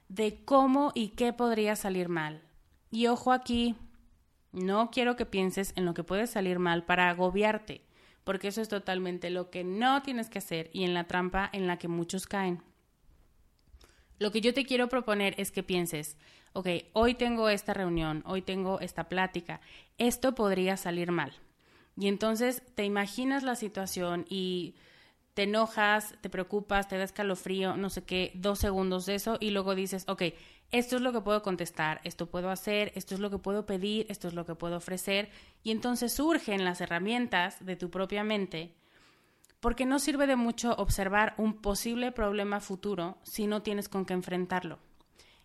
de 0.10 0.44
cómo 0.44 0.92
y 0.96 1.10
qué 1.10 1.32
podría 1.32 1.76
salir 1.76 2.10
mal. 2.10 2.42
Y 2.90 3.08
ojo 3.08 3.32
aquí, 3.32 3.76
no 4.52 4.92
quiero 4.92 5.16
que 5.16 5.26
pienses 5.26 5.74
en 5.76 5.86
lo 5.86 5.94
que 5.94 6.04
puede 6.04 6.28
salir 6.28 6.60
mal 6.60 6.84
para 6.84 7.10
agobiarte, 7.10 7.86
porque 8.24 8.50
eso 8.50 8.62
es 8.62 8.70
totalmente 8.70 9.30
lo 9.30 9.50
que 9.50 9.64
no 9.64 10.02
tienes 10.02 10.30
que 10.30 10.40
hacer 10.40 10.70
y 10.74 10.84
en 10.84 10.94
la 10.94 11.06
trampa 11.06 11.50
en 11.54 11.68
la 11.68 11.78
que 11.78 11.88
muchos 11.88 12.28
caen. 12.28 12.62
Lo 14.22 14.32
que 14.32 14.42
yo 14.42 14.54
te 14.54 14.66
quiero 14.66 14.88
proponer 14.88 15.34
es 15.40 15.50
que 15.50 15.64
pienses, 15.64 16.16
ok, 16.54 16.68
hoy 16.94 17.16
tengo 17.16 17.50
esta 17.50 17.74
reunión, 17.74 18.22
hoy 18.28 18.44
tengo 18.44 18.80
esta 18.80 19.10
plática, 19.10 19.62
esto 19.98 20.36
podría 20.36 20.78
salir 20.78 21.12
mal. 21.12 21.34
Y 21.98 22.08
entonces 22.08 22.62
te 22.76 22.86
imaginas 22.86 23.42
la 23.42 23.56
situación 23.56 24.28
y 24.30 24.76
te 25.34 25.44
enojas, 25.44 26.14
te 26.22 26.30
preocupas, 26.30 26.88
te 26.88 27.00
da 27.00 27.04
escalofrío, 27.04 27.78
no 27.78 27.90
sé 27.90 28.04
qué, 28.04 28.32
dos 28.36 28.60
segundos 28.60 29.08
de 29.08 29.16
eso 29.16 29.38
y 29.40 29.50
luego 29.50 29.74
dices, 29.74 30.04
ok, 30.08 30.22
esto 30.70 30.98
es 30.98 31.02
lo 31.02 31.14
que 31.14 31.22
puedo 31.22 31.42
contestar, 31.42 32.00
esto 32.04 32.30
puedo 32.30 32.52
hacer, 32.52 32.92
esto 32.94 33.16
es 33.16 33.22
lo 33.22 33.32
que 33.32 33.40
puedo 33.40 33.66
pedir, 33.66 34.06
esto 34.08 34.28
es 34.28 34.36
lo 34.36 34.46
que 34.46 34.54
puedo 34.54 34.78
ofrecer, 34.78 35.32
y 35.64 35.72
entonces 35.72 36.14
surgen 36.14 36.64
las 36.64 36.80
herramientas 36.80 37.66
de 37.66 37.76
tu 37.76 37.90
propia 37.90 38.24
mente, 38.24 38.76
porque 39.62 39.86
no 39.86 40.00
sirve 40.00 40.28
de 40.28 40.36
mucho 40.36 40.74
observar 40.74 41.34
un 41.38 41.62
posible 41.62 42.12
problema 42.12 42.60
futuro 42.60 43.18
si 43.24 43.48
no 43.48 43.62
tienes 43.62 43.88
con 43.88 44.06
qué 44.06 44.14
enfrentarlo. 44.14 44.80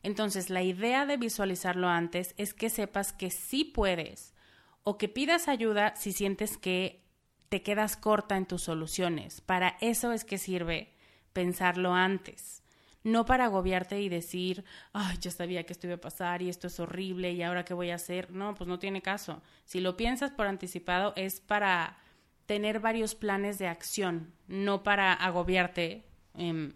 Entonces, 0.02 0.50
la 0.50 0.62
idea 0.62 1.06
de 1.06 1.16
visualizarlo 1.16 1.88
antes 1.88 2.34
es 2.36 2.52
que 2.52 2.68
sepas 2.68 3.12
que 3.12 3.30
sí 3.30 3.64
puedes 3.64 4.34
o 4.82 4.98
que 4.98 5.08
pidas 5.08 5.46
ayuda 5.46 5.94
si 5.94 6.12
sientes 6.12 6.58
que 6.58 7.04
te 7.48 7.62
quedas 7.62 7.96
corta 7.96 8.36
en 8.36 8.46
tus 8.46 8.62
soluciones. 8.62 9.40
Para 9.40 9.76
eso 9.80 10.10
es 10.12 10.24
que 10.24 10.38
sirve 10.38 10.92
pensarlo 11.32 11.94
antes 11.94 12.64
no 13.06 13.24
para 13.24 13.44
agobiarte 13.44 14.00
y 14.00 14.08
decir, 14.08 14.64
ay, 14.92 15.16
ya 15.20 15.30
sabía 15.30 15.64
que 15.64 15.72
esto 15.72 15.86
iba 15.86 15.94
a 15.94 16.00
pasar 16.00 16.42
y 16.42 16.48
esto 16.48 16.66
es 16.66 16.80
horrible 16.80 17.32
y 17.32 17.42
ahora 17.42 17.64
qué 17.64 17.72
voy 17.72 17.90
a 17.90 17.94
hacer. 17.94 18.32
No, 18.32 18.56
pues 18.56 18.66
no 18.66 18.80
tiene 18.80 19.00
caso. 19.00 19.42
Si 19.64 19.78
lo 19.78 19.96
piensas 19.96 20.32
por 20.32 20.48
anticipado 20.48 21.12
es 21.14 21.40
para 21.40 21.98
tener 22.46 22.80
varios 22.80 23.14
planes 23.14 23.58
de 23.58 23.66
acción, 23.66 24.32
no 24.48 24.82
para 24.82 25.12
agobiarte 25.12 26.04
em, 26.34 26.72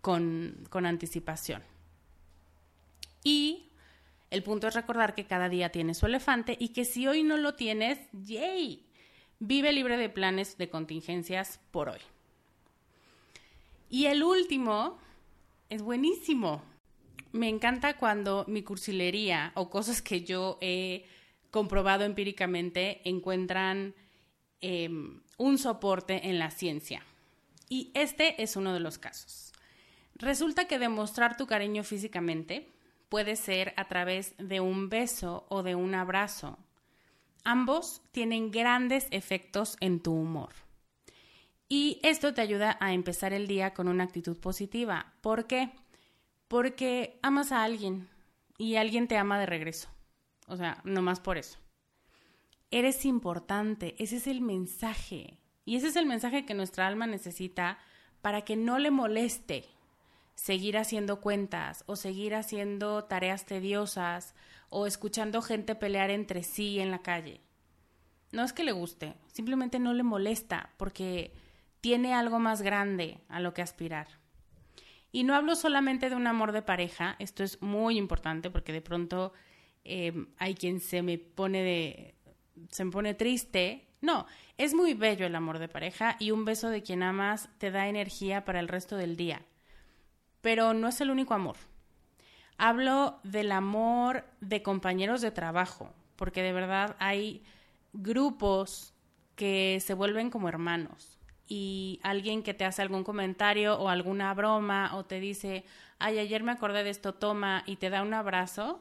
con, 0.00 0.66
con 0.70 0.86
anticipación. 0.86 1.62
Y 3.22 3.68
el 4.30 4.42
punto 4.42 4.68
es 4.68 4.74
recordar 4.74 5.14
que 5.14 5.26
cada 5.26 5.48
día 5.48 5.70
tiene 5.70 5.94
su 5.94 6.06
elefante 6.06 6.56
y 6.58 6.68
que 6.68 6.84
si 6.84 7.06
hoy 7.06 7.22
no 7.22 7.36
lo 7.36 7.54
tienes, 7.54 7.98
¡yay! 8.12 8.84
Vive 9.38 9.72
libre 9.72 9.96
de 9.96 10.08
planes 10.08 10.56
de 10.56 10.70
contingencias 10.70 11.60
por 11.70 11.90
hoy. 11.90 12.00
Y 13.90 14.06
el 14.06 14.22
último 14.22 14.98
es 15.68 15.82
buenísimo. 15.82 16.62
Me 17.32 17.48
encanta 17.48 17.98
cuando 17.98 18.44
mi 18.48 18.62
cursilería 18.62 19.52
o 19.54 19.68
cosas 19.68 20.00
que 20.00 20.22
yo 20.22 20.58
he 20.60 21.04
comprobado 21.50 22.04
empíricamente 22.04 23.00
encuentran 23.08 23.94
em, 24.60 25.20
un 25.38 25.58
soporte 25.58 26.28
en 26.28 26.38
la 26.38 26.50
ciencia. 26.50 27.02
Y 27.68 27.90
este 27.94 28.42
es 28.42 28.56
uno 28.56 28.72
de 28.72 28.80
los 28.80 28.98
casos. 28.98 29.52
Resulta 30.14 30.66
que 30.66 30.78
demostrar 30.78 31.36
tu 31.36 31.46
cariño 31.46 31.84
físicamente 31.84 32.68
puede 33.08 33.36
ser 33.36 33.74
a 33.76 33.86
través 33.86 34.34
de 34.38 34.60
un 34.60 34.88
beso 34.88 35.46
o 35.48 35.62
de 35.62 35.74
un 35.74 35.94
abrazo. 35.94 36.58
Ambos 37.44 38.02
tienen 38.12 38.50
grandes 38.50 39.08
efectos 39.10 39.76
en 39.80 40.00
tu 40.00 40.12
humor. 40.12 40.52
Y 41.68 42.00
esto 42.02 42.32
te 42.32 42.40
ayuda 42.40 42.76
a 42.80 42.92
empezar 42.92 43.32
el 43.32 43.46
día 43.46 43.74
con 43.74 43.88
una 43.88 44.04
actitud 44.04 44.38
positiva. 44.38 45.12
¿Por 45.20 45.46
qué? 45.46 45.70
Porque 46.48 47.18
amas 47.22 47.52
a 47.52 47.64
alguien 47.64 48.08
y 48.56 48.76
alguien 48.76 49.08
te 49.08 49.16
ama 49.16 49.38
de 49.38 49.46
regreso. 49.46 49.88
O 50.46 50.56
sea, 50.56 50.80
no 50.84 51.02
más 51.02 51.20
por 51.20 51.38
eso. 51.38 51.58
Eres 52.70 53.04
importante, 53.04 53.94
ese 53.98 54.16
es 54.16 54.26
el 54.26 54.40
mensaje. 54.40 55.38
Y 55.64 55.76
ese 55.76 55.88
es 55.88 55.96
el 55.96 56.06
mensaje 56.06 56.44
que 56.44 56.54
nuestra 56.54 56.86
alma 56.86 57.06
necesita 57.06 57.78
para 58.22 58.42
que 58.42 58.56
no 58.56 58.78
le 58.78 58.90
moleste 58.90 59.64
seguir 60.34 60.76
haciendo 60.76 61.20
cuentas 61.20 61.84
o 61.86 61.96
seguir 61.96 62.34
haciendo 62.34 63.04
tareas 63.04 63.46
tediosas 63.46 64.34
o 64.68 64.86
escuchando 64.86 65.42
gente 65.42 65.74
pelear 65.74 66.10
entre 66.10 66.42
sí 66.42 66.78
en 66.78 66.90
la 66.90 67.02
calle. 67.02 67.40
No 68.32 68.42
es 68.42 68.52
que 68.52 68.64
le 68.64 68.72
guste, 68.72 69.14
simplemente 69.28 69.78
no 69.78 69.94
le 69.94 70.02
molesta 70.02 70.70
porque 70.76 71.32
tiene 71.80 72.14
algo 72.14 72.38
más 72.38 72.62
grande 72.62 73.20
a 73.28 73.40
lo 73.40 73.54
que 73.54 73.62
aspirar. 73.62 74.08
Y 75.12 75.24
no 75.24 75.34
hablo 75.34 75.54
solamente 75.54 76.10
de 76.10 76.16
un 76.16 76.26
amor 76.26 76.52
de 76.52 76.62
pareja, 76.62 77.16
esto 77.18 77.42
es 77.42 77.62
muy 77.62 77.96
importante 77.96 78.50
porque 78.50 78.72
de 78.72 78.82
pronto 78.82 79.32
em, 79.84 80.26
hay 80.36 80.54
quien 80.54 80.80
se 80.80 81.00
me 81.02 81.16
pone 81.16 81.62
de 81.62 82.15
se 82.70 82.86
pone 82.86 83.14
triste. 83.14 83.86
No, 84.00 84.26
es 84.58 84.74
muy 84.74 84.94
bello 84.94 85.26
el 85.26 85.34
amor 85.34 85.58
de 85.58 85.68
pareja 85.68 86.16
y 86.18 86.30
un 86.30 86.44
beso 86.44 86.68
de 86.68 86.82
quien 86.82 87.02
amas 87.02 87.48
te 87.58 87.70
da 87.70 87.88
energía 87.88 88.44
para 88.44 88.60
el 88.60 88.68
resto 88.68 88.96
del 88.96 89.16
día. 89.16 89.42
Pero 90.40 90.74
no 90.74 90.88
es 90.88 91.00
el 91.00 91.10
único 91.10 91.34
amor. 91.34 91.56
Hablo 92.58 93.20
del 93.22 93.52
amor 93.52 94.24
de 94.40 94.62
compañeros 94.62 95.20
de 95.20 95.30
trabajo, 95.30 95.92
porque 96.16 96.42
de 96.42 96.52
verdad 96.52 96.96
hay 96.98 97.42
grupos 97.92 98.94
que 99.34 99.78
se 99.84 99.94
vuelven 99.94 100.30
como 100.30 100.48
hermanos 100.48 101.18
y 101.46 102.00
alguien 102.02 102.42
que 102.42 102.54
te 102.54 102.64
hace 102.64 102.82
algún 102.82 103.04
comentario 103.04 103.78
o 103.78 103.88
alguna 103.88 104.32
broma 104.34 104.96
o 104.96 105.04
te 105.04 105.20
dice, 105.20 105.64
ay, 105.98 106.18
ayer 106.18 106.42
me 106.42 106.52
acordé 106.52 106.82
de 106.82 106.90
esto, 106.90 107.14
toma, 107.14 107.62
y 107.66 107.76
te 107.76 107.90
da 107.90 108.02
un 108.02 108.14
abrazo, 108.14 108.80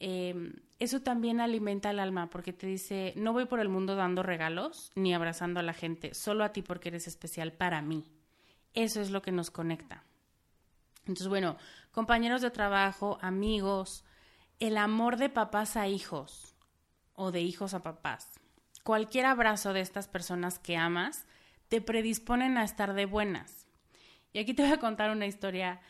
em, 0.00 0.54
eso 0.78 1.00
también 1.00 1.40
alimenta 1.40 1.90
el 1.90 1.98
alma 1.98 2.28
porque 2.28 2.52
te 2.52 2.66
dice, 2.66 3.14
no 3.16 3.32
voy 3.32 3.46
por 3.46 3.60
el 3.60 3.68
mundo 3.68 3.96
dando 3.96 4.22
regalos 4.22 4.92
ni 4.94 5.14
abrazando 5.14 5.60
a 5.60 5.62
la 5.62 5.72
gente, 5.72 6.12
solo 6.12 6.44
a 6.44 6.52
ti 6.52 6.62
porque 6.62 6.90
eres 6.90 7.06
especial 7.06 7.52
para 7.52 7.80
mí. 7.80 8.04
Eso 8.74 9.00
es 9.00 9.10
lo 9.10 9.22
que 9.22 9.32
nos 9.32 9.50
conecta. 9.50 10.04
Entonces, 11.00 11.28
bueno, 11.28 11.56
compañeros 11.92 12.42
de 12.42 12.50
trabajo, 12.50 13.18
amigos, 13.22 14.04
el 14.58 14.76
amor 14.76 15.16
de 15.16 15.30
papás 15.30 15.76
a 15.76 15.88
hijos 15.88 16.54
o 17.14 17.30
de 17.32 17.40
hijos 17.40 17.72
a 17.72 17.82
papás. 17.82 18.32
Cualquier 18.82 19.26
abrazo 19.26 19.72
de 19.72 19.80
estas 19.80 20.08
personas 20.08 20.58
que 20.58 20.76
amas 20.76 21.26
te 21.68 21.80
predisponen 21.80 22.58
a 22.58 22.64
estar 22.64 22.92
de 22.92 23.06
buenas. 23.06 23.66
Y 24.32 24.40
aquí 24.40 24.52
te 24.52 24.62
voy 24.62 24.72
a 24.72 24.78
contar 24.78 25.10
una 25.10 25.26
historia 25.26 25.80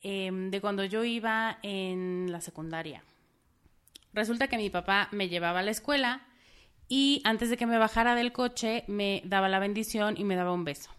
em, 0.00 0.50
de 0.50 0.60
cuando 0.60 0.84
yo 0.84 1.04
iba 1.04 1.58
en 1.62 2.32
la 2.32 2.40
secundaria. 2.40 3.04
Resulta 4.12 4.48
que 4.48 4.58
mi 4.58 4.70
papá 4.70 5.08
me 5.12 5.28
llevaba 5.28 5.60
a 5.60 5.62
la 5.62 5.70
escuela 5.70 6.26
y 6.88 7.22
antes 7.24 7.50
de 7.50 7.56
que 7.56 7.66
me 7.66 7.78
bajara 7.78 8.14
del 8.14 8.32
coche 8.32 8.84
me 8.86 9.22
daba 9.24 9.48
la 9.48 9.58
bendición 9.58 10.14
y 10.18 10.24
me 10.24 10.36
daba 10.36 10.52
un 10.52 10.64
beso. 10.64 10.90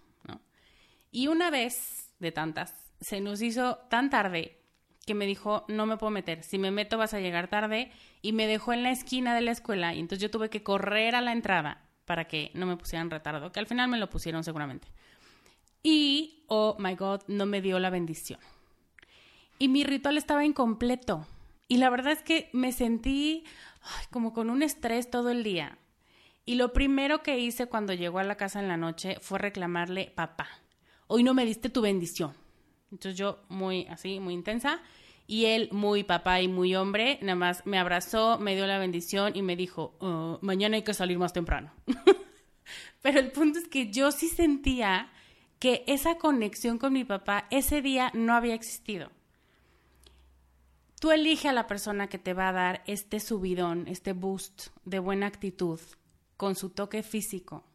Y 1.11 1.27
una 1.27 1.51
vez, 1.51 2.11
de 2.19 2.31
tantas, 2.31 2.73
se 2.99 3.21
nos 3.21 3.41
hizo 3.43 3.77
tan 3.89 4.09
tarde 4.09 4.57
que 5.05 5.13
me 5.13 5.27
dijo, 5.27 5.63
no 5.67 5.85
me 5.85 5.97
puedo 5.97 6.09
meter, 6.09 6.41
si 6.43 6.57
me 6.57 6.71
meto 6.71 6.97
vas 6.97 7.13
a 7.13 7.19
llegar 7.19 7.49
tarde, 7.49 7.91
y 8.23 8.31
me 8.31 8.47
dejó 8.47 8.73
en 8.73 8.81
la 8.81 8.89
esquina 8.89 9.35
de 9.35 9.41
la 9.41 9.51
escuela, 9.51 9.93
y 9.93 9.99
entonces 9.99 10.23
yo 10.23 10.31
tuve 10.31 10.49
que 10.49 10.63
correr 10.63 11.13
a 11.13 11.21
la 11.21 11.33
entrada 11.33 11.83
para 12.05 12.25
que 12.25 12.49
no 12.55 12.65
me 12.65 12.77
pusieran 12.77 13.11
retardo, 13.11 13.51
que 13.51 13.59
al 13.59 13.67
final 13.67 13.89
me 13.89 13.99
lo 13.99 14.09
pusieron 14.09 14.43
seguramente. 14.43 14.87
Y, 15.83 16.45
oh 16.47 16.75
my 16.79 16.95
God, 16.95 17.21
no 17.27 17.45
me 17.45 17.61
dio 17.61 17.77
la 17.77 17.89
bendición. 17.89 18.39
Y 19.59 19.67
mi 19.67 19.83
ritual 19.83 20.17
estaba 20.17 20.45
incompleto. 20.45 21.27
Y 21.73 21.77
la 21.77 21.89
verdad 21.89 22.11
es 22.13 22.21
que 22.21 22.51
me 22.53 22.71
sentí 22.71 23.45
como 24.11 24.31
con 24.31 24.51
un 24.51 24.61
estrés 24.61 25.09
todo 25.09 25.31
el 25.31 25.43
día. 25.43 25.79
Y 26.45 26.53
lo 26.53 26.71
primero 26.71 27.23
que 27.23 27.39
hice 27.39 27.65
cuando 27.65 27.93
llegó 27.93 28.19
a 28.19 28.23
la 28.23 28.37
casa 28.37 28.59
en 28.59 28.67
la 28.67 28.77
noche 28.77 29.17
fue 29.21 29.39
reclamarle, 29.39 30.11
papá, 30.13 30.47
hoy 31.07 31.23
no 31.23 31.33
me 31.33 31.45
diste 31.45 31.71
tu 31.71 31.81
bendición. 31.81 32.35
Entonces 32.91 33.17
yo 33.17 33.39
muy 33.49 33.87
así, 33.87 34.19
muy 34.19 34.35
intensa, 34.35 34.81
y 35.25 35.45
él, 35.45 35.69
muy 35.71 36.03
papá 36.03 36.41
y 36.41 36.47
muy 36.47 36.75
hombre, 36.75 37.17
nada 37.23 37.37
más 37.37 37.65
me 37.65 37.79
abrazó, 37.79 38.37
me 38.37 38.53
dio 38.53 38.67
la 38.67 38.77
bendición 38.77 39.35
y 39.35 39.41
me 39.41 39.55
dijo, 39.55 39.95
oh, 39.99 40.37
mañana 40.43 40.75
hay 40.75 40.83
que 40.83 40.93
salir 40.93 41.17
más 41.17 41.33
temprano. 41.33 41.73
Pero 43.01 43.19
el 43.19 43.31
punto 43.31 43.57
es 43.57 43.67
que 43.67 43.89
yo 43.89 44.11
sí 44.11 44.27
sentía 44.27 45.11
que 45.57 45.83
esa 45.87 46.19
conexión 46.19 46.77
con 46.77 46.93
mi 46.93 47.03
papá 47.03 47.47
ese 47.49 47.81
día 47.81 48.11
no 48.13 48.35
había 48.35 48.53
existido. 48.53 49.09
Tú 51.03 51.11
elige 51.11 51.49
a 51.49 51.51
la 51.51 51.67
persona 51.67 52.07
que 52.07 52.17
te 52.17 52.33
va 52.33 52.47
a 52.47 52.53
dar 52.53 52.81
este 52.87 53.19
subidón, 53.19 53.89
este 53.89 54.13
boost 54.13 54.67
de 54.85 54.99
buena 54.99 55.27
actitud, 55.27 55.77
con 56.37 56.55
su 56.55 56.69
toque 56.69 57.03
físico. 57.03 57.65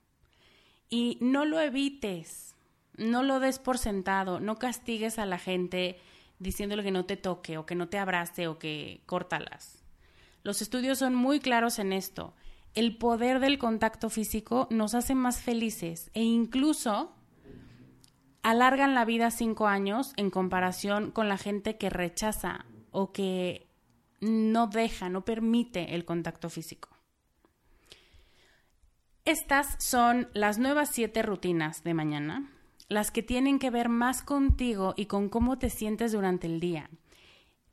Y 0.88 1.18
no 1.20 1.44
lo 1.44 1.60
evites, 1.60 2.54
no 2.96 3.22
lo 3.22 3.38
des 3.38 3.58
por 3.58 3.76
sentado, 3.76 4.40
no 4.40 4.56
castigues 4.58 5.18
a 5.18 5.26
la 5.26 5.36
gente 5.36 6.00
diciéndole 6.38 6.82
que 6.82 6.90
no 6.90 7.04
te 7.04 7.18
toque 7.18 7.58
o 7.58 7.66
que 7.66 7.74
no 7.74 7.90
te 7.90 7.98
abrace 7.98 8.48
o 8.48 8.58
que 8.58 9.02
córtalas. 9.04 9.82
Los 10.42 10.62
estudios 10.62 10.96
son 10.96 11.14
muy 11.14 11.38
claros 11.38 11.78
en 11.78 11.92
esto. 11.92 12.32
El 12.72 12.96
poder 12.96 13.40
del 13.40 13.58
contacto 13.58 14.08
físico 14.08 14.68
nos 14.70 14.94
hace 14.94 15.14
más 15.14 15.42
felices 15.42 16.10
e 16.14 16.22
incluso 16.22 17.12
alargan 18.42 18.94
la 18.94 19.04
vida 19.04 19.30
cinco 19.30 19.66
años 19.66 20.14
en 20.16 20.30
comparación 20.30 21.10
con 21.10 21.28
la 21.28 21.36
gente 21.36 21.76
que 21.76 21.90
rechaza 21.90 22.64
o 22.90 23.12
que 23.12 23.66
no 24.20 24.66
deja, 24.66 25.08
no 25.08 25.24
permite 25.24 25.94
el 25.94 26.04
contacto 26.04 26.50
físico. 26.50 26.88
Estas 29.24 29.76
son 29.78 30.28
las 30.32 30.58
nuevas 30.58 30.90
siete 30.92 31.22
rutinas 31.22 31.84
de 31.84 31.92
mañana, 31.92 32.50
las 32.88 33.10
que 33.10 33.22
tienen 33.22 33.58
que 33.58 33.70
ver 33.70 33.88
más 33.90 34.22
contigo 34.22 34.94
y 34.96 35.06
con 35.06 35.28
cómo 35.28 35.58
te 35.58 35.68
sientes 35.68 36.12
durante 36.12 36.46
el 36.46 36.60
día. 36.60 36.88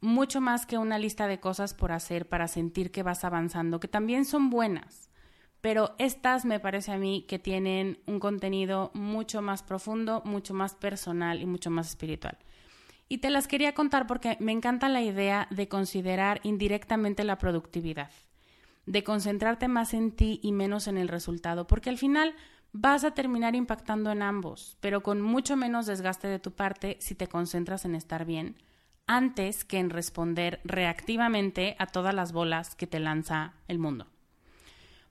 Mucho 0.01 0.41
más 0.41 0.65
que 0.65 0.77
una 0.77 0.99
lista 0.99 1.27
de 1.27 1.39
cosas 1.39 1.73
por 1.73 1.93
hacer 1.93 2.27
para 2.27 2.49
sentir 2.49 2.91
que 2.91 3.03
vas 3.03 3.23
avanzando, 3.23 3.79
que 3.79 3.87
también 3.87 4.25
son 4.25 4.49
buenas. 4.49 5.09
Pero 5.61 5.95
estas 5.97 6.45
me 6.45 6.59
parece 6.59 6.91
a 6.91 6.97
mí 6.97 7.25
que 7.27 7.39
tienen 7.39 7.99
un 8.05 8.19
contenido 8.19 8.91
mucho 8.93 9.41
más 9.41 9.63
profundo, 9.63 10.21
mucho 10.25 10.53
más 10.53 10.75
personal 10.75 11.41
y 11.41 11.45
mucho 11.45 11.71
más 11.71 11.87
espiritual. 11.87 12.37
Y 13.07 13.19
te 13.19 13.29
las 13.29 13.47
quería 13.47 13.73
contar 13.73 14.07
porque 14.07 14.37
me 14.39 14.51
encanta 14.51 14.89
la 14.89 15.01
idea 15.01 15.47
de 15.51 15.67
considerar 15.67 16.39
indirectamente 16.43 17.23
la 17.23 17.37
productividad, 17.37 18.09
de 18.85 19.03
concentrarte 19.03 19.67
más 19.67 19.93
en 19.93 20.11
ti 20.11 20.39
y 20.41 20.51
menos 20.51 20.87
en 20.87 20.97
el 20.97 21.07
resultado, 21.07 21.67
porque 21.67 21.89
al 21.89 21.97
final 21.97 22.35
vas 22.71 23.03
a 23.03 23.11
terminar 23.11 23.55
impactando 23.55 24.11
en 24.11 24.21
ambos, 24.21 24.77
pero 24.81 25.03
con 25.03 25.21
mucho 25.21 25.55
menos 25.55 25.85
desgaste 25.85 26.27
de 26.27 26.39
tu 26.39 26.51
parte 26.51 26.97
si 26.99 27.15
te 27.15 27.27
concentras 27.27 27.85
en 27.85 27.95
estar 27.95 28.25
bien, 28.25 28.57
antes 29.07 29.63
que 29.63 29.77
en 29.77 29.89
responder 29.89 30.59
reactivamente 30.63 31.75
a 31.79 31.85
todas 31.85 32.13
las 32.13 32.31
bolas 32.31 32.75
que 32.75 32.87
te 32.87 32.99
lanza 32.99 33.53
el 33.67 33.79
mundo. 33.79 34.07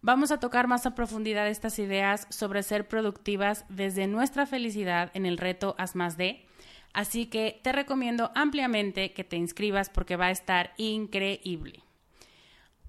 Vamos 0.03 0.33
a 0.33 0.41
tocar 0.41 0.69
más 0.69 0.85
a 0.85 0.95
profundidad 0.95 1.49
estas 1.49 1.79
ideas 1.79 2.27
sobre 2.29 2.63
ser 2.63 2.87
productivas 2.87 3.65
desde 3.71 4.07
nuestra 4.07 4.45
felicidad 4.45 5.11
en 5.15 5.25
el 5.25 5.39
reto 5.39 5.75
Haz 5.79 5.95
más 5.95 6.19
de, 6.19 6.45
Así 6.95 7.27
que 7.27 7.61
te 7.63 7.73
recomiendo 7.73 8.31
ampliamente 8.37 9.13
que 9.13 9.25
te 9.25 9.37
inscribas 9.37 9.91
porque 9.91 10.17
va 10.17 10.27
a 10.27 10.31
estar 10.31 10.73
increíble. 10.77 11.83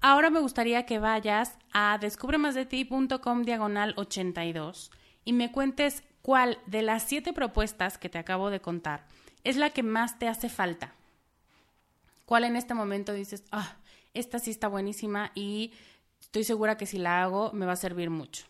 Ahora 0.00 0.30
me 0.30 0.38
gustaría 0.38 0.86
que 0.86 1.00
vayas 1.00 1.58
a 1.72 1.98
descubremasdeti.com 2.00 3.42
diagonal 3.42 3.94
82 3.96 4.92
y 5.24 5.32
me 5.32 5.50
cuentes 5.50 6.04
cuál 6.22 6.58
de 6.66 6.82
las 6.82 7.02
siete 7.02 7.32
propuestas 7.32 7.98
que 7.98 8.08
te 8.08 8.18
acabo 8.18 8.50
de 8.50 8.60
contar 8.60 9.06
es 9.42 9.56
la 9.56 9.70
que 9.70 9.82
más 9.82 10.18
te 10.20 10.28
hace 10.28 10.48
falta. 10.48 10.94
¿Cuál 12.26 12.44
en 12.44 12.54
este 12.54 12.74
momento 12.74 13.12
dices, 13.12 13.42
ah, 13.50 13.76
esta 14.14 14.38
sí 14.38 14.52
está 14.52 14.68
buenísima 14.68 15.32
y 15.34 15.72
estoy 16.20 16.44
segura 16.44 16.76
que 16.76 16.86
si 16.86 16.98
la 16.98 17.22
hago 17.22 17.52
me 17.52 17.66
va 17.66 17.72
a 17.72 17.76
servir 17.76 18.10
mucho? 18.10 18.46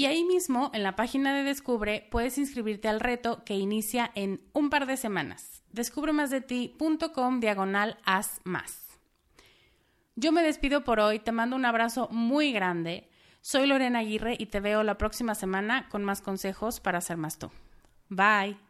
Y 0.00 0.06
ahí 0.06 0.24
mismo, 0.24 0.70
en 0.72 0.82
la 0.82 0.96
página 0.96 1.34
de 1.34 1.42
Descubre, 1.42 2.08
puedes 2.10 2.38
inscribirte 2.38 2.88
al 2.88 3.00
reto 3.00 3.44
que 3.44 3.56
inicia 3.56 4.10
en 4.14 4.40
un 4.54 4.70
par 4.70 4.86
de 4.86 4.96
semanas. 4.96 5.62
Descubremasdeti.com 5.72 7.38
diagonal 7.38 7.98
haz 8.06 8.40
más. 8.44 8.98
Yo 10.16 10.32
me 10.32 10.42
despido 10.42 10.84
por 10.84 11.00
hoy, 11.00 11.18
te 11.18 11.32
mando 11.32 11.54
un 11.54 11.66
abrazo 11.66 12.08
muy 12.10 12.50
grande. 12.50 13.10
Soy 13.42 13.66
Lorena 13.66 13.98
Aguirre 13.98 14.36
y 14.38 14.46
te 14.46 14.60
veo 14.60 14.84
la 14.84 14.96
próxima 14.96 15.34
semana 15.34 15.86
con 15.90 16.02
más 16.02 16.22
consejos 16.22 16.80
para 16.80 17.02
ser 17.02 17.18
más 17.18 17.38
tú. 17.38 17.50
Bye. 18.08 18.69